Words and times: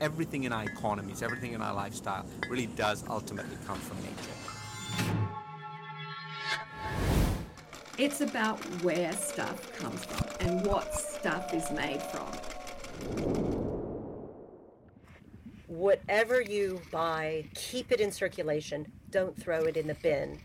everything 0.00 0.44
in 0.44 0.52
our 0.52 0.64
economies, 0.64 1.22
everything 1.22 1.52
in 1.52 1.62
our 1.62 1.74
lifestyle 1.74 2.26
really 2.48 2.66
does 2.66 3.04
ultimately 3.08 3.56
come 3.66 3.78
from 3.78 3.98
nature. 4.02 4.40
It's 7.98 8.22
about 8.22 8.58
where 8.82 9.12
stuff 9.12 9.76
comes 9.78 10.04
from 10.06 10.48
and 10.48 10.66
what 10.66 10.94
stuff 10.94 11.52
is 11.52 11.70
made 11.70 12.02
from. 12.02 12.28
Whatever 15.66 16.40
you 16.40 16.80
buy, 16.90 17.44
keep 17.54 17.92
it 17.92 18.00
in 18.00 18.10
circulation. 18.10 18.90
Don't 19.10 19.36
throw 19.40 19.64
it 19.64 19.76
in 19.76 19.86
the 19.86 19.94
bin. 19.94 20.40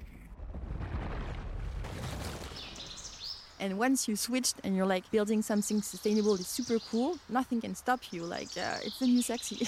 And 3.66 3.80
once 3.80 4.08
you 4.08 4.16
switched 4.16 4.58
and 4.64 4.76
you're 4.76 4.86
like 4.86 5.10
building 5.10 5.42
something 5.42 5.82
sustainable 5.82 6.36
is 6.36 6.46
super 6.48 6.78
cool, 6.78 7.18
nothing 7.30 7.62
can 7.62 7.74
stop 7.74 8.00
you. 8.12 8.22
Like 8.22 8.50
uh, 8.56 8.78
it's 8.84 9.00
the 9.00 9.08
new 9.08 9.24
sexy. 9.24 9.68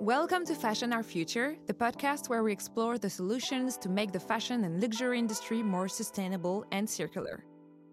Welcome 0.00 0.46
to 0.46 0.54
Fashion 0.54 0.90
Our 0.94 1.02
Future, 1.02 1.54
the 1.66 1.74
podcast 1.74 2.30
where 2.30 2.42
we 2.42 2.50
explore 2.50 2.96
the 2.96 3.10
solutions 3.10 3.76
to 3.76 3.90
make 3.90 4.12
the 4.12 4.20
fashion 4.20 4.64
and 4.64 4.80
luxury 4.80 5.18
industry 5.18 5.62
more 5.62 5.86
sustainable 5.86 6.64
and 6.72 6.88
circular. 6.88 7.44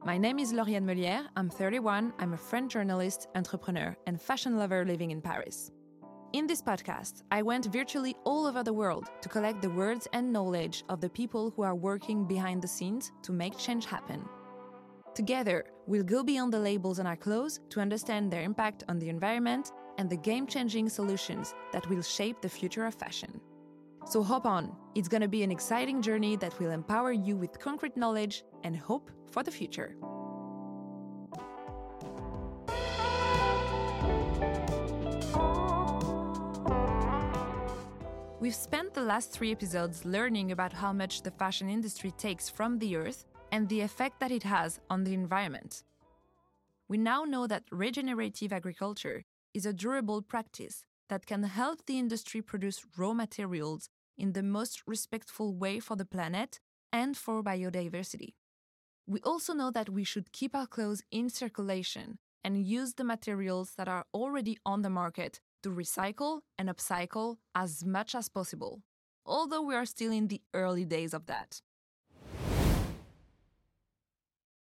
My 0.06 0.18
name 0.18 0.40
is 0.40 0.54
Laurianne 0.54 0.86
Melierre. 0.86 1.28
I'm 1.36 1.50
31. 1.50 2.14
I'm 2.20 2.32
a 2.32 2.38
French 2.38 2.72
journalist, 2.72 3.28
entrepreneur, 3.36 3.98
and 4.06 4.22
fashion 4.22 4.58
lover 4.58 4.86
living 4.86 5.12
in 5.12 5.22
Paris. 5.22 5.72
In 6.34 6.46
this 6.46 6.62
podcast, 6.62 7.24
I 7.32 7.42
went 7.42 7.68
virtually 7.68 8.14
all 8.26 8.46
over 8.46 8.62
the 8.62 8.74
world 8.74 9.08
to 9.22 9.30
collect 9.30 9.62
the 9.62 9.70
words 9.70 10.10
and 10.12 10.34
knowledge 10.34 10.84
of 10.90 11.00
the 11.00 11.10
people 11.10 11.52
who 11.52 11.62
are 11.62 11.74
working 11.74 12.26
behind 12.26 12.62
the 12.62 12.68
scenes 12.68 13.14
to 13.24 13.32
make 13.32 13.58
change 13.58 13.86
happen. 13.86 14.28
Together, 15.16 15.64
we'll 15.88 16.04
go 16.04 16.24
beyond 16.24 16.52
the 16.52 16.60
labels 16.60 17.00
on 17.00 17.08
our 17.08 17.16
clothes 17.16 17.62
to 17.70 17.80
understand 17.80 18.30
their 18.30 18.42
impact 18.42 18.84
on 18.90 19.00
the 19.00 19.08
environment 19.08 19.72
and 19.98 20.10
the 20.10 20.18
game 20.18 20.46
changing 20.46 20.90
solutions 20.90 21.56
that 21.72 21.88
will 21.90 22.02
shape 22.02 22.42
the 22.42 22.50
future 22.50 22.86
of 22.86 22.96
fashion. 22.96 23.40
So 24.06 24.22
hop 24.22 24.46
on, 24.46 24.76
it's 24.96 25.08
gonna 25.08 25.30
be 25.30 25.44
an 25.44 25.52
exciting 25.52 26.02
journey 26.02 26.36
that 26.38 26.60
will 26.60 26.72
empower 26.72 27.14
you 27.14 27.38
with 27.38 27.58
concrete 27.58 27.96
knowledge 27.96 28.44
and 28.64 28.76
hope 28.76 29.12
for 29.32 29.44
the 29.44 29.52
future. 29.52 29.96
We've 38.40 38.54
spent 38.54 38.94
the 38.94 39.02
last 39.02 39.32
three 39.32 39.52
episodes 39.52 40.06
learning 40.06 40.52
about 40.52 40.72
how 40.72 40.94
much 40.94 41.24
the 41.24 41.32
fashion 41.32 41.72
industry 41.72 42.12
takes 42.12 42.48
from 42.48 42.78
the 42.78 42.96
earth 42.96 43.26
and 43.52 43.68
the 43.68 43.82
effect 43.82 44.20
that 44.20 44.30
it 44.30 44.44
has 44.44 44.80
on 44.92 45.04
the 45.04 45.16
environment. 45.16 45.84
We 46.88 47.00
now 47.00 47.24
know 47.24 47.48
that 47.48 47.64
regenerative 47.72 48.54
agriculture 48.54 49.26
is 49.56 49.66
a 49.66 49.74
durable 49.74 50.22
practice 50.22 50.86
that 51.10 51.26
can 51.26 51.42
help 51.42 51.88
the 51.88 51.98
industry 51.98 52.44
produce 52.44 52.86
raw 52.96 53.14
materials 53.14 53.90
in 54.20 54.34
the 54.34 54.44
most 54.44 54.84
respectful 54.86 55.56
way 55.56 55.80
for 55.80 55.96
the 55.96 56.06
planet 56.06 56.60
and 56.94 57.18
for 57.18 57.42
biodiversity. 57.42 58.36
We 59.08 59.20
also 59.22 59.54
know 59.54 59.72
that 59.72 59.90
we 59.90 60.04
should 60.04 60.32
keep 60.32 60.56
our 60.56 60.68
clothes 60.68 61.02
in 61.10 61.32
circulation 61.32 62.20
and 62.44 62.68
use 62.68 62.94
the 62.94 63.04
materials 63.04 63.74
that 63.78 63.88
are 63.88 64.06
already 64.14 64.60
on 64.64 64.84
the 64.84 64.92
market 64.92 65.40
to 65.68 65.74
recycle 65.74 66.40
and 66.58 66.70
upcycle 66.70 67.38
as 67.54 67.84
much 67.84 68.16
as 68.16 68.30
possible, 68.30 68.82
although 69.26 69.62
we 69.62 69.76
are 69.76 69.86
still 69.86 70.12
in 70.12 70.28
the 70.28 70.42
early 70.54 70.86
days 70.86 71.14
of 71.14 71.26
that. 71.26 71.62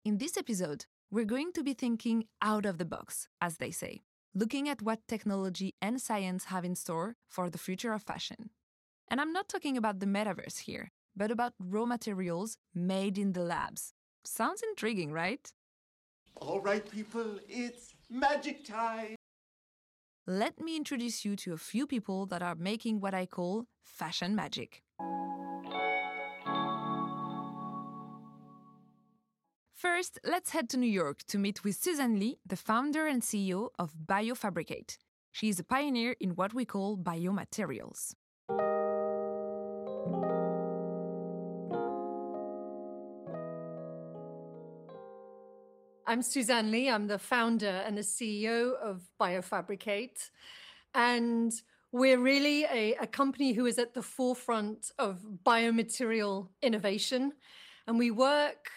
In 0.03 0.17
this 0.17 0.35
episode, 0.37 0.85
we're 1.11 1.25
going 1.25 1.51
to 1.53 1.63
be 1.63 1.73
thinking 1.73 2.25
out 2.41 2.65
of 2.65 2.77
the 2.79 2.85
box, 2.85 3.27
as 3.39 3.57
they 3.57 3.71
say, 3.71 4.01
looking 4.33 4.67
at 4.67 4.81
what 4.81 5.07
technology 5.07 5.75
and 5.79 6.01
science 6.01 6.45
have 6.45 6.65
in 6.65 6.75
store 6.75 7.15
for 7.27 7.49
the 7.49 7.59
future 7.59 7.93
of 7.93 8.01
fashion. 8.01 8.49
And 9.07 9.21
I'm 9.21 9.31
not 9.31 9.47
talking 9.47 9.77
about 9.77 9.99
the 9.99 10.07
metaverse 10.07 10.61
here, 10.61 10.91
but 11.15 11.29
about 11.29 11.53
raw 11.59 11.85
materials 11.85 12.57
made 12.73 13.19
in 13.19 13.33
the 13.33 13.43
labs. 13.43 13.93
Sounds 14.23 14.63
intriguing, 14.69 15.11
right? 15.11 15.51
All 16.35 16.59
right, 16.59 16.89
people, 16.89 17.39
it's 17.47 17.93
magic 18.09 18.65
time. 18.65 19.15
Let 20.27 20.59
me 20.59 20.75
introduce 20.75 21.23
you 21.23 21.35
to 21.35 21.53
a 21.53 21.57
few 21.57 21.85
people 21.85 22.25
that 22.27 22.41
are 22.41 22.55
making 22.55 22.99
what 22.99 23.13
I 23.13 23.27
call 23.27 23.67
fashion 23.83 24.35
magic. 24.35 24.81
First, 29.75 30.17
let's 30.23 30.49
head 30.49 30.67
to 30.69 30.77
New 30.77 30.89
York 30.89 31.19
to 31.27 31.37
meet 31.37 31.63
with 31.63 31.75
Suzanne 31.75 32.19
Lee, 32.19 32.39
the 32.43 32.55
founder 32.55 33.05
and 33.05 33.21
CEO 33.21 33.69
of 33.77 33.93
Biofabricate. 34.03 34.97
She 35.31 35.47
is 35.47 35.59
a 35.59 35.63
pioneer 35.63 36.15
in 36.19 36.31
what 36.31 36.55
we 36.55 36.65
call 36.65 36.97
biomaterials. 36.97 38.15
I'm 46.15 46.21
Suzanne 46.21 46.71
Lee. 46.71 46.89
I'm 46.89 47.07
the 47.07 47.19
founder 47.19 47.83
and 47.85 47.97
the 47.97 48.01
CEO 48.01 48.73
of 48.81 49.01
Biofabricate. 49.19 50.29
And 50.93 51.51
we're 51.91 52.19
really 52.19 52.63
a, 52.63 52.95
a, 53.01 53.05
company 53.05 53.51
who 53.51 53.65
is 53.65 53.77
at 53.77 53.93
the 53.93 54.01
forefront 54.01 54.91
of 54.97 55.19
biomaterial 55.45 56.47
innovation. 56.61 57.33
And 57.85 57.99
we 57.99 58.11
work 58.11 58.69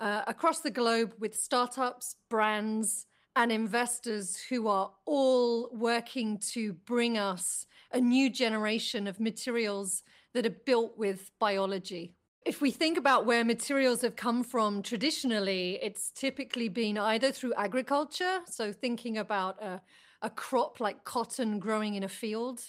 uh, 0.00 0.22
across 0.26 0.62
the 0.62 0.72
globe 0.72 1.14
with 1.20 1.36
startups, 1.36 2.16
brands, 2.28 3.06
and 3.36 3.52
investors 3.52 4.36
who 4.48 4.66
are 4.66 4.90
all 5.06 5.70
working 5.72 6.38
to 6.54 6.72
bring 6.72 7.16
us 7.16 7.66
a 7.92 8.00
new 8.00 8.28
generation 8.28 9.06
of 9.06 9.20
materials 9.20 10.02
that 10.34 10.44
are 10.44 10.56
built 10.66 10.98
with 10.98 11.30
biology. 11.38 12.16
If 12.46 12.62
we 12.62 12.70
think 12.70 12.96
about 12.96 13.26
where 13.26 13.44
materials 13.44 14.00
have 14.00 14.16
come 14.16 14.42
from 14.42 14.82
traditionally, 14.82 15.78
it's 15.82 16.10
typically 16.10 16.70
been 16.70 16.96
either 16.96 17.32
through 17.32 17.52
agriculture, 17.54 18.40
so 18.46 18.72
thinking 18.72 19.18
about 19.18 19.62
a, 19.62 19.82
a 20.22 20.30
crop 20.30 20.80
like 20.80 21.04
cotton 21.04 21.58
growing 21.58 21.96
in 21.96 22.02
a 22.02 22.08
field, 22.08 22.62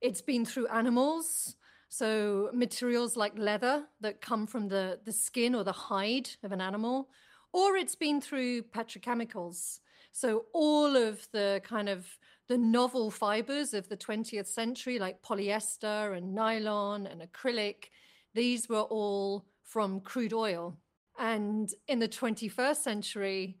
it's 0.00 0.20
been 0.20 0.44
through 0.44 0.66
animals, 0.66 1.54
so 1.88 2.50
materials 2.52 3.16
like 3.16 3.38
leather 3.38 3.84
that 4.00 4.20
come 4.20 4.44
from 4.44 4.66
the, 4.68 4.98
the 5.04 5.12
skin 5.12 5.54
or 5.54 5.62
the 5.62 5.72
hide 5.72 6.28
of 6.42 6.50
an 6.50 6.60
animal, 6.60 7.08
or 7.52 7.76
it's 7.76 7.94
been 7.94 8.20
through 8.20 8.62
petrochemicals. 8.62 9.78
So 10.10 10.46
all 10.52 10.96
of 10.96 11.28
the 11.32 11.60
kind 11.62 11.88
of 11.88 12.06
the 12.48 12.58
novel 12.58 13.12
fibers 13.12 13.72
of 13.72 13.88
the 13.88 13.96
20th 13.96 14.48
century, 14.48 14.98
like 14.98 15.22
polyester 15.22 16.16
and 16.16 16.34
nylon 16.34 17.06
and 17.06 17.22
acrylic, 17.22 17.90
these 18.36 18.68
were 18.68 18.82
all 18.82 19.46
from 19.64 20.00
crude 20.00 20.32
oil. 20.32 20.76
And 21.18 21.68
in 21.88 21.98
the 21.98 22.08
21st 22.08 22.76
century, 22.76 23.56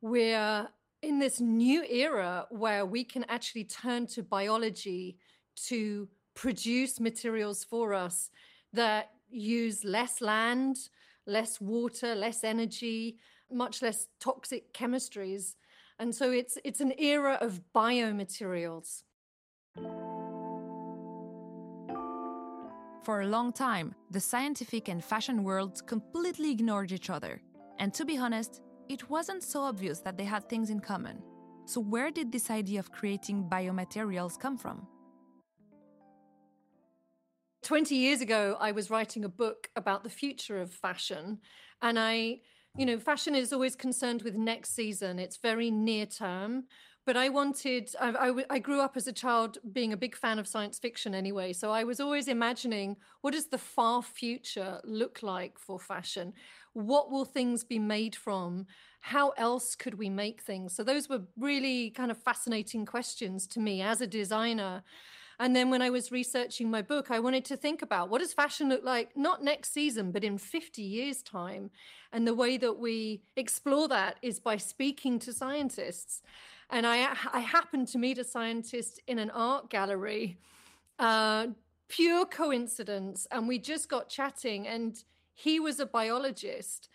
we're 0.00 0.68
in 1.02 1.18
this 1.18 1.40
new 1.40 1.84
era 1.88 2.46
where 2.50 2.84
we 2.84 3.04
can 3.04 3.24
actually 3.28 3.64
turn 3.64 4.06
to 4.08 4.22
biology 4.22 5.16
to 5.68 6.08
produce 6.34 7.00
materials 7.00 7.64
for 7.64 7.94
us 7.94 8.30
that 8.72 9.10
use 9.30 9.84
less 9.84 10.20
land, 10.20 10.76
less 11.26 11.60
water, 11.60 12.14
less 12.14 12.44
energy, 12.44 13.18
much 13.50 13.80
less 13.80 14.08
toxic 14.20 14.74
chemistries. 14.74 15.54
And 15.98 16.14
so 16.14 16.30
it's 16.30 16.58
it's 16.64 16.80
an 16.80 16.92
era 16.98 17.38
of 17.40 17.60
biomaterials. 17.74 19.04
For 23.06 23.20
a 23.20 23.28
long 23.28 23.52
time, 23.52 23.94
the 24.10 24.18
scientific 24.18 24.88
and 24.88 25.04
fashion 25.04 25.44
worlds 25.44 25.80
completely 25.80 26.50
ignored 26.50 26.90
each 26.90 27.08
other. 27.08 27.40
And 27.78 27.94
to 27.94 28.04
be 28.04 28.18
honest, 28.18 28.62
it 28.88 29.08
wasn't 29.08 29.44
so 29.44 29.62
obvious 29.62 30.00
that 30.00 30.18
they 30.18 30.24
had 30.24 30.48
things 30.48 30.70
in 30.70 30.80
common. 30.80 31.22
So, 31.66 31.80
where 31.80 32.10
did 32.10 32.32
this 32.32 32.50
idea 32.50 32.80
of 32.80 32.90
creating 32.90 33.48
biomaterials 33.48 34.36
come 34.36 34.58
from? 34.58 34.88
20 37.62 37.94
years 37.94 38.22
ago, 38.22 38.56
I 38.58 38.72
was 38.72 38.90
writing 38.90 39.24
a 39.24 39.28
book 39.28 39.70
about 39.76 40.02
the 40.02 40.10
future 40.10 40.60
of 40.60 40.72
fashion. 40.72 41.38
And 41.82 42.00
I, 42.00 42.40
you 42.76 42.86
know, 42.86 42.98
fashion 42.98 43.36
is 43.36 43.52
always 43.52 43.76
concerned 43.76 44.22
with 44.22 44.34
next 44.34 44.74
season, 44.74 45.20
it's 45.20 45.36
very 45.36 45.70
near 45.70 46.06
term 46.06 46.64
but 47.06 47.16
I 47.16 47.28
wanted, 47.28 47.94
I, 48.00 48.58
grew 48.58 48.80
up 48.80 48.96
as 48.96 49.06
a 49.06 49.12
child 49.12 49.58
being 49.72 49.92
a 49.92 49.96
big 49.96 50.16
fan 50.16 50.40
of 50.40 50.48
science 50.48 50.76
fiction 50.80 51.14
anyway. 51.14 51.52
So 51.52 51.70
I 51.70 51.84
was 51.84 52.00
always 52.00 52.26
imagining 52.26 52.96
what 53.20 53.32
does 53.32 53.46
the 53.46 53.58
far 53.58 54.02
future 54.02 54.80
look 54.82 55.22
like 55.22 55.56
for 55.56 55.78
fashion? 55.78 56.32
What 56.72 57.12
will 57.12 57.24
things 57.24 57.62
be 57.62 57.78
made 57.78 58.16
from? 58.16 58.66
How 59.00 59.30
else 59.38 59.76
could 59.76 59.94
we 59.94 60.10
make 60.10 60.42
things? 60.42 60.74
So 60.74 60.82
those 60.82 61.08
were 61.08 61.22
really 61.38 61.90
kind 61.90 62.10
of 62.10 62.18
fascinating 62.18 62.84
questions 62.84 63.46
to 63.48 63.60
me 63.60 63.82
as 63.82 64.00
a 64.00 64.06
designer. 64.08 64.82
And 65.38 65.54
then 65.54 65.70
when 65.70 65.82
I 65.82 65.90
was 65.90 66.10
researching 66.10 66.70
my 66.70 66.82
book, 66.82 67.10
I 67.10 67.20
wanted 67.20 67.44
to 67.46 67.56
think 67.56 67.82
about 67.82 68.08
what 68.08 68.20
does 68.20 68.32
fashion 68.32 68.68
look 68.68 68.84
like, 68.84 69.16
not 69.16 69.44
next 69.44 69.72
season, 69.72 70.10
but 70.10 70.24
in 70.24 70.38
50 70.38 70.82
years' 70.82 71.22
time. 71.22 71.70
And 72.12 72.26
the 72.26 72.34
way 72.34 72.56
that 72.56 72.78
we 72.78 73.22
explore 73.36 73.88
that 73.88 74.16
is 74.22 74.40
by 74.40 74.56
speaking 74.56 75.18
to 75.20 75.32
scientists. 75.32 76.22
And 76.70 76.86
I, 76.86 77.14
I 77.32 77.40
happened 77.40 77.88
to 77.88 77.98
meet 77.98 78.18
a 78.18 78.24
scientist 78.24 79.00
in 79.06 79.18
an 79.18 79.30
art 79.30 79.68
gallery, 79.68 80.38
uh, 80.98 81.48
pure 81.88 82.24
coincidence. 82.24 83.26
And 83.30 83.46
we 83.46 83.58
just 83.58 83.88
got 83.88 84.08
chatting, 84.08 84.66
and 84.66 84.96
he 85.34 85.60
was 85.60 85.80
a 85.80 85.86
biologist. 85.86 86.88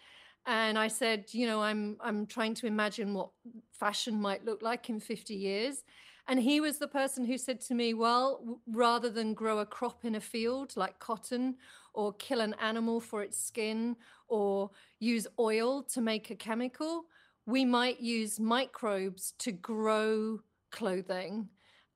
And 0.47 0.79
I 0.79 0.87
said, 0.87 1.25
you 1.31 1.45
know, 1.45 1.61
I'm 1.61 1.97
I'm 2.01 2.25
trying 2.25 2.55
to 2.55 2.65
imagine 2.65 3.13
what 3.13 3.29
fashion 3.71 4.19
might 4.19 4.43
look 4.43 4.63
like 4.63 4.89
in 4.89 4.99
50 4.99 5.35
years. 5.35 5.83
And 6.31 6.39
he 6.39 6.61
was 6.61 6.77
the 6.77 6.87
person 6.87 7.25
who 7.25 7.37
said 7.37 7.59
to 7.63 7.75
me, 7.75 7.93
well, 7.93 8.61
rather 8.65 9.09
than 9.09 9.33
grow 9.33 9.59
a 9.59 9.65
crop 9.65 10.05
in 10.05 10.15
a 10.15 10.21
field 10.21 10.71
like 10.77 10.97
cotton 10.97 11.57
or 11.93 12.13
kill 12.13 12.39
an 12.39 12.55
animal 12.61 13.01
for 13.01 13.21
its 13.21 13.37
skin 13.37 13.97
or 14.29 14.71
use 15.01 15.27
oil 15.37 15.83
to 15.91 15.99
make 15.99 16.31
a 16.31 16.35
chemical, 16.35 17.03
we 17.45 17.65
might 17.65 17.99
use 17.99 18.39
microbes 18.39 19.33
to 19.39 19.51
grow 19.51 20.39
clothing. 20.71 21.49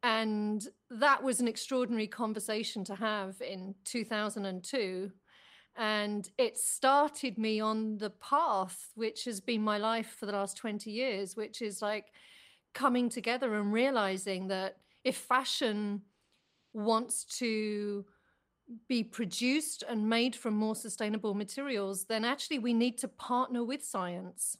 And 0.04 0.68
that 0.90 1.24
was 1.24 1.40
an 1.40 1.48
extraordinary 1.48 2.08
conversation 2.08 2.84
to 2.86 2.96
have 2.96 3.40
in 3.40 3.74
2002. 3.86 5.12
And 5.78 6.30
it 6.38 6.58
started 6.58 7.38
me 7.38 7.62
on 7.62 8.00
the 8.00 8.10
path, 8.10 8.92
which 8.96 9.24
has 9.24 9.40
been 9.40 9.62
my 9.62 9.78
life 9.78 10.18
for 10.20 10.26
the 10.26 10.34
last 10.34 10.58
20 10.58 10.92
years, 10.92 11.38
which 11.38 11.62
is 11.62 11.82
like 11.82 12.12
coming 12.76 13.10
together 13.10 13.56
and 13.56 13.74
realizing 13.74 14.50
that 14.50 14.78
if 15.04 15.16
fashion 15.16 16.02
wants 16.74 17.24
to 17.40 18.06
be 18.88 19.04
produced 19.04 19.84
and 19.88 20.10
made 20.10 20.36
from 20.36 20.54
more 20.56 20.76
sustainable 20.76 21.34
materials, 21.34 22.06
then 22.06 22.26
actually 22.26 22.60
we 22.60 22.74
need 22.74 22.98
to 23.00 23.08
partner 23.08 23.64
with 23.64 23.84
science. 23.84 24.58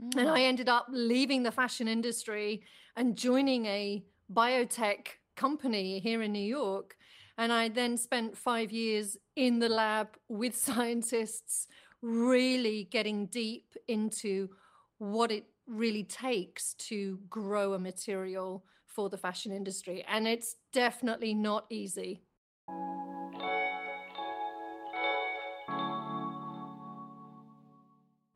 Mm. 0.00 0.20
And 0.20 0.28
I 0.30 0.42
ended 0.42 0.68
up 0.68 0.86
leaving 0.90 1.42
the 1.42 1.50
fashion 1.50 1.88
industry 1.88 2.62
and 2.96 3.16
joining 3.16 3.66
a 3.66 4.04
biotech 4.32 5.08
company 5.36 5.98
here 5.98 6.22
in 6.22 6.32
New 6.32 6.38
York. 6.38 6.96
And 7.36 7.52
I 7.52 7.68
then 7.68 7.96
spent 7.96 8.36
five 8.36 8.70
years 8.70 9.16
in 9.36 9.58
the 9.58 9.68
lab 9.68 10.08
with 10.28 10.54
scientists, 10.68 11.66
really 12.02 12.88
getting 12.90 13.26
deep 13.26 13.74
into 13.88 14.50
what 14.98 15.32
it 15.32 15.44
really 15.70 16.04
takes 16.04 16.74
to 16.74 17.18
grow 17.30 17.74
a 17.74 17.78
material 17.78 18.64
for 18.86 19.08
the 19.08 19.16
fashion 19.16 19.52
industry. 19.52 20.04
And 20.08 20.26
it's 20.26 20.56
definitely 20.72 21.32
not 21.32 21.66
easy. 21.70 22.22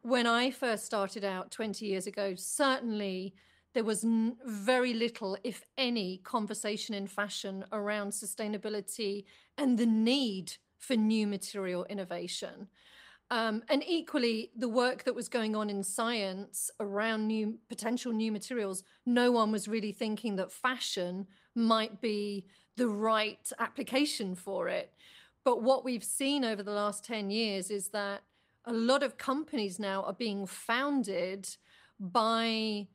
When 0.02 0.26
I 0.26 0.50
first 0.50 0.84
started 0.84 1.24
out 1.24 1.50
20 1.50 1.86
years 1.86 2.06
ago, 2.06 2.34
certainly 2.36 3.34
there 3.72 3.84
was 3.84 4.04
n- 4.04 4.36
very 4.44 4.94
little, 4.94 5.36
if 5.42 5.64
any, 5.76 6.18
conversation 6.18 6.94
in 6.94 7.08
fashion 7.08 7.64
around 7.72 8.10
sustainability 8.10 9.24
and 9.58 9.76
the 9.76 9.86
need 9.86 10.56
for 10.78 10.94
new 10.94 11.26
material 11.26 11.84
innovation. 11.86 12.68
Um, 13.34 13.64
and 13.68 13.82
equally, 13.84 14.52
the 14.56 14.68
work 14.68 15.02
that 15.02 15.14
was 15.16 15.28
going 15.28 15.56
on 15.56 15.68
in 15.68 15.82
science 15.82 16.70
around 16.78 17.26
new 17.26 17.58
potential 17.68 18.12
new 18.12 18.30
materials, 18.30 18.84
no 19.06 19.32
one 19.32 19.50
was 19.50 19.66
really 19.66 19.90
thinking 19.90 20.36
that 20.36 20.52
fashion 20.52 21.26
might 21.56 22.00
be 22.00 22.46
the 22.76 22.86
right 22.86 23.50
application 23.58 24.36
for 24.36 24.68
it. 24.68 24.92
But 25.42 25.64
what 25.64 25.84
we've 25.84 26.04
seen 26.04 26.44
over 26.44 26.62
the 26.62 26.70
last 26.70 27.04
10 27.04 27.28
years 27.28 27.72
is 27.72 27.88
that 27.88 28.22
a 28.66 28.72
lot 28.72 29.02
of 29.02 29.18
companies 29.18 29.80
now 29.80 30.04
are 30.04 30.12
being 30.12 30.46
founded 30.46 31.48
by 31.98 32.86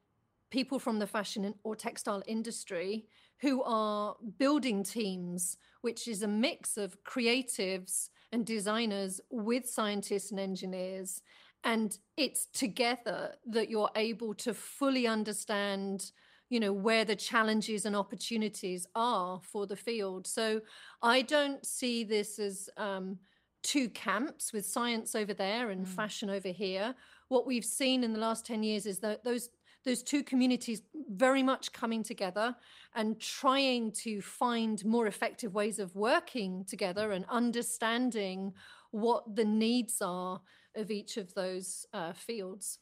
people 0.52 0.80
from 0.80 1.00
the 1.00 1.08
fashion 1.08 1.54
or 1.64 1.76
textile 1.76 2.24
industry 2.28 3.08
who 3.40 3.62
are 3.64 4.16
building 4.38 4.84
teams, 4.84 5.58
which 5.82 6.08
is 6.08 6.24
a 6.24 6.30
mix 6.30 6.78
of 6.78 7.04
creatives 7.04 8.08
and 8.32 8.46
designers 8.46 9.20
with 9.30 9.68
scientists 9.68 10.32
and 10.32 10.40
engineers. 10.40 11.22
And 11.64 11.98
it's 12.16 12.48
together 12.54 13.36
that 13.48 13.70
you're 13.70 13.90
able 13.96 14.34
to 14.36 14.54
fully 14.54 15.08
understand 15.08 16.12
you 16.50 16.60
know 16.60 16.74
where 16.74 17.06
the 17.06 17.16
challenges 17.16 17.86
and 17.86 17.96
opportunities 17.96 18.88
are 18.96 19.40
for 19.44 19.68
the 19.68 19.76
field 19.76 20.26
so 20.26 20.60
i 21.04 21.22
don't 21.22 21.64
see 21.64 22.04
this 22.04 22.40
as 22.40 22.70
um, 22.76 23.18
two 23.62 23.88
camps 23.90 24.52
with 24.52 24.66
science 24.66 25.14
over 25.14 25.34
there 25.34 25.70
and 25.70 25.86
mm. 25.86 25.90
fashion 25.90 26.30
over 26.30 26.48
here 26.48 26.96
what 27.28 27.46
we've 27.46 27.66
seen 27.66 28.04
in 28.04 28.14
the 28.14 28.20
last 28.20 28.46
10 28.46 28.64
years 28.64 28.86
is 28.86 29.00
that 29.00 29.24
those 29.24 29.50
those 29.90 30.04
two 30.04 30.24
communities 30.24 30.84
very 31.10 31.42
much 31.42 31.74
coming 31.74 32.04
together 32.04 32.56
and 32.94 33.20
trying 33.20 33.92
to 33.92 34.22
find 34.22 34.86
more 34.86 35.08
effective 35.08 35.56
ways 35.56 35.80
of 35.80 35.96
working 35.96 36.64
together 36.64 37.12
and 37.12 37.26
understanding 37.28 38.54
what 38.92 39.36
the 39.36 39.46
needs 39.46 40.00
are 40.00 40.42
of 40.76 40.92
each 40.92 41.18
of 41.18 41.34
those 41.34 41.88
uh, 41.92 42.14
fields. 42.14 42.78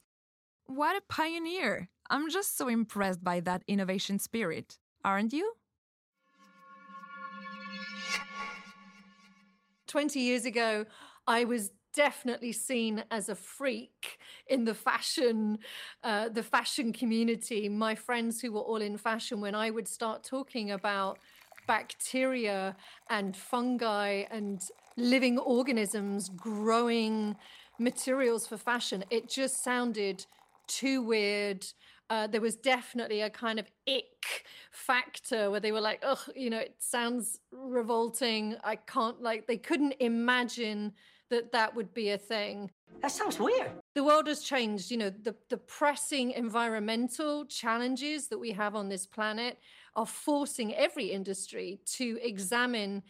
What 0.65 0.97
a 0.97 1.01
pioneer! 1.07 1.87
I'm 2.09 2.29
just 2.29 2.57
so 2.57 2.67
impressed 2.67 3.23
by 3.23 3.39
that 3.39 3.63
innovation 3.69 4.19
spirit, 4.19 4.77
aren't 5.05 5.31
you? 5.31 5.53
20 9.87 10.19
years 10.19 10.43
ago, 10.43 10.85
I 11.25 11.45
was 11.45 11.71
definitely 11.93 12.51
seen 12.51 13.03
as 13.11 13.29
a 13.29 13.35
freak 13.35 14.19
in 14.47 14.65
the 14.65 14.73
fashion 14.73 15.57
uh, 16.03 16.29
the 16.29 16.43
fashion 16.43 16.93
community 16.93 17.69
my 17.69 17.95
friends 17.95 18.41
who 18.41 18.51
were 18.51 18.61
all 18.61 18.81
in 18.81 18.97
fashion 18.97 19.41
when 19.41 19.55
i 19.55 19.69
would 19.69 19.87
start 19.87 20.23
talking 20.23 20.71
about 20.71 21.17
bacteria 21.67 22.75
and 23.09 23.35
fungi 23.35 24.23
and 24.31 24.69
living 24.95 25.37
organisms 25.39 26.29
growing 26.29 27.35
materials 27.79 28.47
for 28.47 28.57
fashion 28.57 29.03
it 29.09 29.29
just 29.29 29.63
sounded 29.63 30.25
too 30.67 31.01
weird 31.01 31.65
uh, 32.09 32.27
there 32.27 32.41
was 32.41 32.55
definitely 32.55 33.21
a 33.21 33.29
kind 33.29 33.59
of 33.59 33.69
ick 33.87 34.45
factor 34.71 35.51
where 35.51 35.59
they 35.59 35.71
were 35.71 35.81
like, 35.81 35.99
oh, 36.03 36.23
you 36.35 36.49
know, 36.49 36.59
it 36.59 36.75
sounds 36.79 37.39
revolting. 37.51 38.55
I 38.63 38.77
can't, 38.77 39.21
like, 39.21 39.47
they 39.47 39.57
couldn't 39.57 39.95
imagine 39.99 40.93
that 41.29 41.51
that 41.51 41.75
would 41.75 41.93
be 41.93 42.11
a 42.11 42.17
thing. 42.17 42.71
That 43.01 43.11
sounds 43.11 43.39
weird. 43.39 43.71
The 43.95 44.03
world 44.03 44.27
has 44.27 44.41
changed. 44.41 44.89
You 44.89 44.97
know, 44.97 45.09
the, 45.09 45.35
the 45.49 45.57
pressing 45.57 46.31
environmental 46.31 47.45
challenges 47.45 48.27
that 48.29 48.39
we 48.39 48.51
have 48.51 48.75
on 48.75 48.89
this 48.89 49.05
planet 49.05 49.59
are 49.95 50.05
forcing 50.05 50.73
every 50.75 51.05
industry 51.11 51.79
to 51.97 52.17
examine 52.21 53.03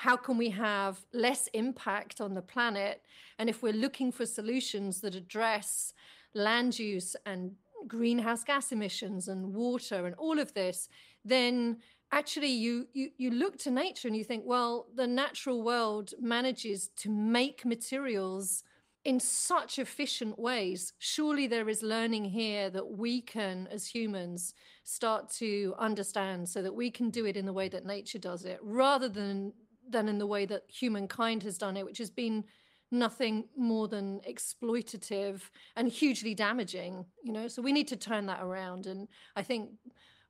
how 0.00 0.16
can 0.16 0.38
we 0.38 0.48
have 0.48 0.98
less 1.12 1.46
impact 1.48 2.22
on 2.22 2.32
the 2.32 2.40
planet 2.40 3.02
and 3.38 3.50
if 3.50 3.62
we're 3.62 3.74
looking 3.74 4.10
for 4.10 4.24
solutions 4.24 5.02
that 5.02 5.14
address 5.14 5.92
land 6.32 6.78
use 6.78 7.14
and 7.26 7.52
greenhouse 7.86 8.42
gas 8.42 8.72
emissions 8.72 9.28
and 9.28 9.52
water 9.52 10.06
and 10.06 10.14
all 10.14 10.38
of 10.38 10.54
this 10.54 10.88
then 11.22 11.76
actually 12.12 12.48
you, 12.48 12.86
you 12.92 13.10
you 13.18 13.30
look 13.30 13.56
to 13.58 13.70
nature 13.70 14.08
and 14.08 14.16
you 14.16 14.24
think 14.24 14.44
well 14.46 14.86
the 14.94 15.06
natural 15.06 15.62
world 15.62 16.12
manages 16.20 16.88
to 16.96 17.10
make 17.10 17.64
materials 17.64 18.64
in 19.04 19.18
such 19.18 19.78
efficient 19.78 20.38
ways. 20.38 20.92
Surely 20.98 21.46
there 21.46 21.68
is 21.68 21.82
learning 21.82 22.24
here 22.26 22.68
that 22.68 22.86
we 22.86 23.22
can 23.22 23.66
as 23.70 23.86
humans 23.86 24.52
start 24.84 25.30
to 25.30 25.74
understand 25.78 26.46
so 26.48 26.60
that 26.60 26.74
we 26.74 26.90
can 26.90 27.08
do 27.10 27.24
it 27.24 27.36
in 27.36 27.46
the 27.46 27.52
way 27.52 27.68
that 27.68 27.86
nature 27.86 28.18
does 28.18 28.44
it 28.44 28.58
rather 28.62 29.08
than 29.08 29.52
than 29.88 30.08
in 30.08 30.18
the 30.18 30.26
way 30.26 30.46
that 30.46 30.62
humankind 30.68 31.42
has 31.42 31.56
done 31.58 31.76
it 31.76 31.84
which 31.84 31.98
has 31.98 32.10
been 32.10 32.44
nothing 32.92 33.44
more 33.56 33.88
than 33.88 34.20
exploitative 34.28 35.42
and 35.76 35.88
hugely 35.88 36.34
damaging 36.34 37.04
you 37.24 37.32
know? 37.32 37.48
So 37.48 37.62
we 37.62 37.72
need 37.72 37.88
to 37.88 37.96
turn 37.96 38.26
that 38.26 38.42
around. 38.42 38.86
And 38.86 39.08
i 39.36 39.42
think 39.42 39.70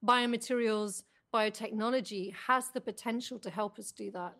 biomaterials 0.06 1.02
biotechnology 1.32 2.34
has 2.46 2.68
the 2.70 2.80
potential 2.80 3.38
to 3.38 3.50
help 3.50 3.78
us 3.78 3.92
do 3.92 4.10
that. 4.10 4.34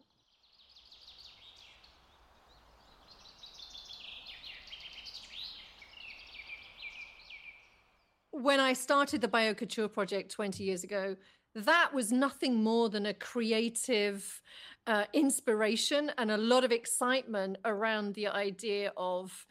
When 8.33 8.61
I 8.61 8.73
started 8.73 9.21
the 9.21 9.29
BioCouture 9.29 9.93
project 9.93 10.31
20 10.33 10.65
years 10.65 10.83
ago, 10.83 11.17
that 11.55 11.93
was 11.93 12.13
nothing 12.13 12.63
more 12.63 12.89
than 12.89 13.07
a 13.07 13.15
creative 13.15 14.41
uh, 14.87 15.05
inspiration 15.13 16.11
and 16.17 16.31
a 16.31 16.37
lot 16.37 16.65
of 16.65 16.73
excitement 16.73 17.59
around 17.65 18.15
the 18.15 18.29
idea 18.29 18.93
of 18.97 19.47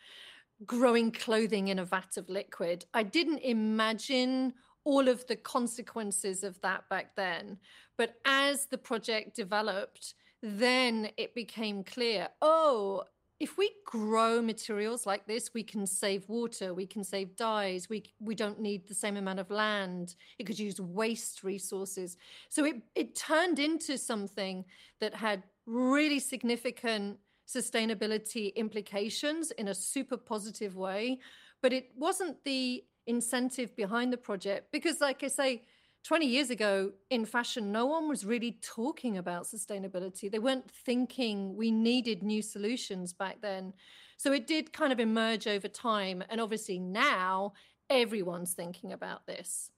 growing 0.65 1.11
clothing 1.11 1.69
in 1.69 1.79
a 1.79 1.85
vat 1.85 2.17
of 2.17 2.29
liquid. 2.29 2.85
I 2.93 3.03
didn't 3.03 3.39
imagine 3.39 4.53
all 4.83 5.07
of 5.07 5.25
the 5.27 5.35
consequences 5.35 6.43
of 6.43 6.59
that 6.61 6.87
back 6.89 7.15
then. 7.15 7.57
But 7.97 8.15
as 8.25 8.67
the 8.67 8.77
project 8.77 9.35
developed, 9.35 10.15
then 10.41 11.09
it 11.17 11.35
became 11.35 11.83
clear 11.83 12.29
oh, 12.41 13.03
if 13.39 13.57
we 13.57 13.71
grow 13.85 14.41
materials 14.41 15.05
like 15.05 15.25
this, 15.25 15.53
we 15.53 15.63
can 15.63 15.87
save 15.87 16.27
water, 16.27 16.73
we 16.73 16.85
can 16.85 17.05
save 17.05 17.37
dyes, 17.37 17.87
we, 17.89 18.03
we 18.19 18.35
don't 18.35 18.59
need 18.59 18.85
the 18.85 18.93
same 18.93 19.15
amount 19.15 19.39
of 19.39 19.49
land. 19.49 20.15
It 20.37 20.45
could 20.45 20.59
use 20.59 20.81
waste 20.81 21.43
resources. 21.43 22.17
So 22.49 22.65
it, 22.65 22.81
it 22.95 23.15
turned 23.15 23.57
into 23.57 23.97
something 23.97 24.65
that 24.99 25.15
had 25.15 25.43
really 25.65 26.19
significant 26.19 27.17
sustainability 27.47 28.53
implications 28.55 29.51
in 29.51 29.69
a 29.69 29.75
super 29.75 30.17
positive 30.17 30.75
way. 30.75 31.19
But 31.61 31.71
it 31.71 31.91
wasn't 31.95 32.43
the 32.43 32.83
incentive 33.09 33.75
behind 33.75 34.13
the 34.13 34.17
project 34.17 34.71
because, 34.71 35.01
like 35.01 35.23
I 35.23 35.27
say, 35.27 35.63
20 36.03 36.25
years 36.25 36.49
ago 36.49 36.91
in 37.09 37.25
fashion, 37.25 37.71
no 37.71 37.85
one 37.85 38.07
was 38.07 38.23
really 38.23 38.57
talking 38.61 39.17
about 39.17 39.43
sustainability. 39.43 40.31
They 40.31 40.39
weren't 40.39 40.69
thinking 40.71 41.57
we 41.57 41.71
needed 41.71 42.23
new 42.23 42.41
solutions 42.41 43.11
back 43.11 43.41
then. 43.41 43.73
So 44.17 44.31
it 44.31 44.47
did 44.47 44.71
kind 44.71 44.93
of 44.93 44.99
emerge 44.99 45.47
over 45.47 45.67
time. 45.67 46.23
And 46.29 46.39
obviously 46.39 46.79
now 46.79 47.53
everyone's 47.89 48.53
thinking 48.53 48.93
about 48.93 49.25
this. 49.25 49.71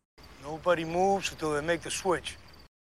Nobody 0.43 0.85
moves 0.85 1.31
until 1.31 1.53
they 1.53 1.61
make 1.61 1.81
the 1.81 1.91
switch. 1.91 2.37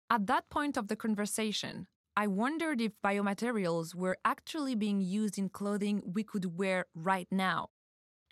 At 0.09 0.27
that 0.27 0.49
point 0.49 0.75
of 0.77 0.87
the 0.87 0.95
conversation, 0.95 1.87
I 2.15 2.27
wondered 2.27 2.81
if 2.81 2.91
biomaterials 3.03 3.95
were 3.95 4.17
actually 4.25 4.75
being 4.75 5.01
used 5.01 5.37
in 5.37 5.49
clothing 5.49 6.03
we 6.05 6.23
could 6.23 6.57
wear 6.57 6.85
right 6.93 7.27
now. 7.31 7.69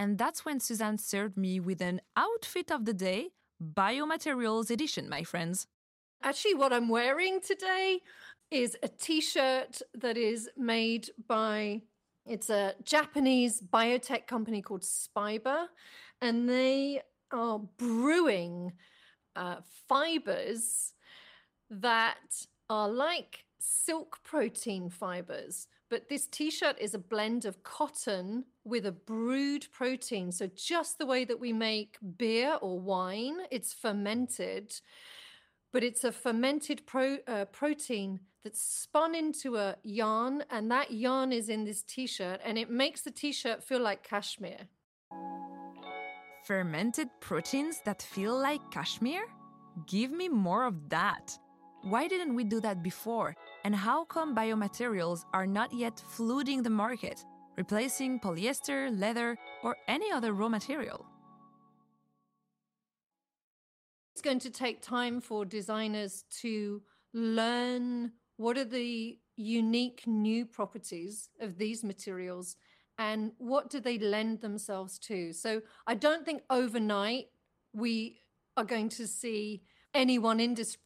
And 0.01 0.17
that's 0.17 0.43
when 0.43 0.59
Suzanne 0.59 0.97
served 0.97 1.37
me 1.37 1.59
with 1.59 1.79
an 1.79 2.01
outfit 2.17 2.71
of 2.71 2.85
the 2.85 2.93
day 2.93 3.33
Biomaterials 3.63 4.71
Edition, 4.71 5.07
my 5.07 5.21
friends. 5.21 5.67
Actually, 6.23 6.55
what 6.55 6.73
I'm 6.73 6.89
wearing 6.89 7.39
today 7.39 7.99
is 8.49 8.75
a 8.81 8.87
t 8.87 9.21
shirt 9.21 9.79
that 9.93 10.17
is 10.17 10.49
made 10.57 11.11
by 11.27 11.83
it's 12.25 12.49
a 12.49 12.73
Japanese 12.83 13.61
biotech 13.61 14.25
company 14.25 14.63
called 14.63 14.81
Spiber, 14.81 15.67
and 16.19 16.49
they 16.49 17.03
are 17.31 17.59
brewing 17.77 18.73
uh, 19.35 19.57
fibers 19.87 20.93
that 21.69 22.47
are 22.71 22.89
like 22.89 23.45
silk 23.59 24.17
protein 24.23 24.89
fibers, 24.89 25.67
but 25.91 26.07
this 26.07 26.25
t 26.25 26.49
shirt 26.49 26.77
is 26.79 26.93
a 26.93 26.99
blend 26.99 27.43
of 27.43 27.61
cotton 27.63 28.45
with 28.63 28.85
a 28.85 28.93
brewed 28.93 29.67
protein. 29.73 30.31
So, 30.31 30.49
just 30.55 30.97
the 30.97 31.05
way 31.05 31.25
that 31.25 31.39
we 31.39 31.51
make 31.51 31.97
beer 32.17 32.57
or 32.61 32.79
wine, 32.79 33.39
it's 33.51 33.73
fermented, 33.73 34.73
but 35.73 35.83
it's 35.83 36.05
a 36.05 36.13
fermented 36.13 36.87
pro, 36.87 37.17
uh, 37.27 37.45
protein 37.45 38.21
that's 38.41 38.61
spun 38.61 39.13
into 39.13 39.57
a 39.57 39.75
yarn. 39.83 40.45
And 40.49 40.71
that 40.71 40.91
yarn 40.91 41.33
is 41.33 41.49
in 41.49 41.65
this 41.65 41.83
t 41.83 42.07
shirt, 42.07 42.39
and 42.43 42.57
it 42.57 42.69
makes 42.69 43.01
the 43.01 43.11
t 43.11 43.33
shirt 43.33 43.61
feel 43.61 43.81
like 43.81 44.01
cashmere. 44.01 44.69
Fermented 46.45 47.09
proteins 47.19 47.81
that 47.83 48.01
feel 48.01 48.35
like 48.35 48.61
cashmere? 48.71 49.25
Give 49.87 50.11
me 50.11 50.29
more 50.29 50.65
of 50.65 50.89
that. 50.89 51.37
Why 51.83 52.07
didn't 52.07 52.35
we 52.35 52.43
do 52.43 52.59
that 52.61 52.83
before? 52.83 53.35
And 53.63 53.75
how 53.75 54.05
come 54.05 54.35
biomaterials 54.35 55.25
are 55.33 55.47
not 55.47 55.73
yet 55.73 55.99
flooding 55.99 56.61
the 56.61 56.69
market, 56.69 57.25
replacing 57.57 58.19
polyester, 58.19 58.97
leather, 58.99 59.35
or 59.63 59.75
any 59.87 60.11
other 60.11 60.33
raw 60.33 60.47
material? 60.47 61.05
It's 64.13 64.21
going 64.21 64.39
to 64.39 64.51
take 64.51 64.83
time 64.83 65.21
for 65.21 65.43
designers 65.43 66.23
to 66.41 66.83
learn 67.13 68.11
what 68.37 68.57
are 68.57 68.65
the 68.65 69.17
unique 69.35 70.03
new 70.05 70.45
properties 70.45 71.29
of 71.39 71.57
these 71.57 71.83
materials 71.83 72.57
and 72.99 73.31
what 73.39 73.71
do 73.71 73.79
they 73.79 73.97
lend 73.97 74.41
themselves 74.41 74.99
to. 74.99 75.33
So 75.33 75.61
I 75.87 75.95
don't 75.95 76.25
think 76.25 76.43
overnight 76.51 77.25
we 77.73 78.21
are 78.55 78.65
going 78.65 78.89
to 78.89 79.07
see 79.07 79.63
any 79.95 80.19
one 80.19 80.39
industry 80.39 80.81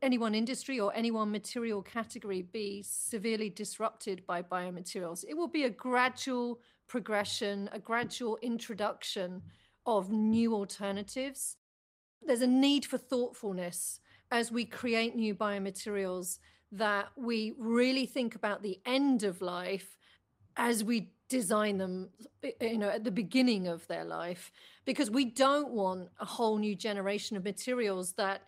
any 0.00 0.18
one 0.18 0.34
industry 0.34 0.80
or 0.80 0.92
any 0.94 1.10
one 1.10 1.30
material 1.30 1.82
category 1.82 2.42
be 2.42 2.82
severely 2.86 3.50
disrupted 3.50 4.26
by 4.26 4.42
biomaterials. 4.42 5.24
It 5.28 5.34
will 5.36 5.48
be 5.48 5.64
a 5.64 5.70
gradual 5.70 6.60
progression, 6.88 7.68
a 7.72 7.78
gradual 7.78 8.38
introduction 8.42 9.42
of 9.86 10.10
new 10.10 10.54
alternatives. 10.54 11.56
There's 12.24 12.42
a 12.42 12.46
need 12.46 12.84
for 12.84 12.98
thoughtfulness 12.98 14.00
as 14.30 14.52
we 14.52 14.64
create 14.64 15.14
new 15.14 15.34
biomaterials 15.34 16.38
that 16.72 17.08
we 17.16 17.54
really 17.58 18.06
think 18.06 18.34
about 18.34 18.62
the 18.62 18.80
end 18.86 19.22
of 19.24 19.42
life 19.42 19.96
as 20.56 20.82
we 20.82 21.10
design 21.28 21.78
them 21.78 22.10
you 22.60 22.76
know 22.76 22.90
at 22.90 23.04
the 23.04 23.10
beginning 23.10 23.66
of 23.66 23.86
their 23.86 24.04
life 24.04 24.52
because 24.84 25.10
we 25.10 25.24
don't 25.24 25.70
want 25.70 26.08
a 26.20 26.26
whole 26.26 26.58
new 26.58 26.74
generation 26.74 27.38
of 27.38 27.44
materials 27.44 28.12
that 28.12 28.42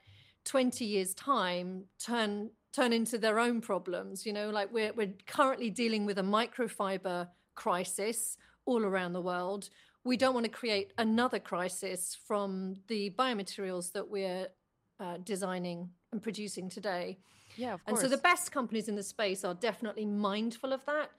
20 0.44 0.84
years 0.84 1.14
time 1.14 1.84
turn 1.98 2.50
turn 2.72 2.92
into 2.92 3.16
their 3.18 3.38
own 3.38 3.60
problems 3.60 4.26
you 4.26 4.32
know 4.32 4.50
like 4.50 4.72
we're 4.72 4.92
we're 4.92 5.12
currently 5.26 5.70
dealing 5.70 6.04
with 6.04 6.18
a 6.18 6.22
microfiber 6.22 7.28
crisis 7.54 8.36
all 8.66 8.84
around 8.84 9.12
the 9.12 9.20
world. 9.20 9.70
We 10.04 10.16
don't 10.16 10.34
want 10.34 10.44
to 10.44 10.50
create 10.50 10.92
another 10.98 11.38
crisis 11.38 12.16
from 12.26 12.76
the 12.88 13.10
biomaterials 13.10 13.92
that 13.92 14.08
we're 14.08 14.48
uh, 15.00 15.18
designing 15.24 15.90
and 16.12 16.22
producing 16.22 16.68
today. 16.68 17.18
Yeah 17.56 17.76
and 17.86 17.96
so 17.96 18.08
the 18.08 18.18
best 18.18 18.50
companies 18.50 18.88
in 18.88 18.96
the 18.96 19.02
space 19.02 19.44
are 19.44 19.54
definitely 19.54 20.04
mindful 20.04 20.72
of 20.72 20.84
that. 20.86 21.10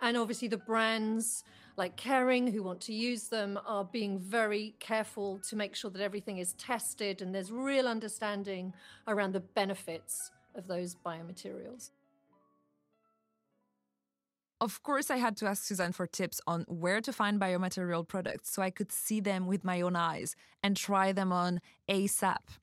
And 0.00 0.16
obviously 0.16 0.48
the 0.48 0.56
brands 0.56 1.44
like 1.76 1.96
Kering 1.96 2.52
who 2.52 2.62
want 2.62 2.80
to 2.82 2.92
use 2.92 3.28
them 3.28 3.58
are 3.66 3.84
being 3.84 4.18
very 4.18 4.74
careful 4.78 5.38
to 5.48 5.56
make 5.56 5.74
sure 5.74 5.90
that 5.90 6.02
everything 6.02 6.38
is 6.38 6.52
tested 6.54 7.22
and 7.22 7.34
there's 7.34 7.50
real 7.50 7.88
understanding 7.88 8.72
around 9.08 9.32
the 9.32 9.40
benefits 9.40 10.30
of 10.54 10.66
those 10.66 10.96
biomaterials. 11.06 11.90
Of 14.60 14.82
course, 14.84 15.10
I 15.10 15.16
had 15.16 15.36
to 15.38 15.46
ask 15.46 15.64
Suzanne 15.64 15.90
for 15.90 16.06
tips 16.06 16.40
on 16.46 16.64
where 16.68 17.00
to 17.00 17.12
find 17.12 17.40
biomaterial 17.40 18.06
products 18.06 18.52
so 18.52 18.62
I 18.62 18.70
could 18.70 18.92
see 18.92 19.18
them 19.18 19.46
with 19.46 19.64
my 19.64 19.80
own 19.80 19.96
eyes 19.96 20.36
and 20.62 20.76
try 20.76 21.10
them 21.10 21.32
on 21.32 21.60
ASAP. 21.88 22.60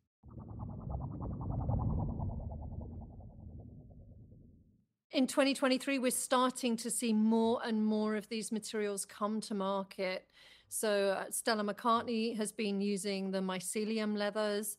In 5.11 5.25
2023, 5.27 5.99
we're 5.99 6.11
starting 6.11 6.77
to 6.77 6.91
see 6.91 7.13
more 7.13 7.61
and 7.63 7.83
more 7.83 8.15
of 8.15 8.29
these 8.29 8.51
materials 8.51 9.05
come 9.05 9.41
to 9.41 9.53
market. 9.53 10.25
So, 10.67 11.17
uh, 11.17 11.31
Stella 11.31 11.63
McCartney 11.63 12.37
has 12.37 12.51
been 12.51 12.79
using 12.79 13.31
the 13.31 13.39
mycelium 13.39 14.15
leathers 14.15 14.77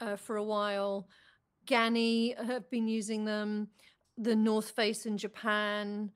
uh, 0.00 0.16
for 0.16 0.36
a 0.36 0.42
while. 0.42 1.08
Ganni 1.66 2.34
have 2.44 2.68
been 2.70 2.88
using 2.88 3.24
them. 3.24 3.68
The 4.16 4.34
North 4.34 4.70
Face 4.70 5.06
in 5.06 5.16
Japan, 5.16 6.10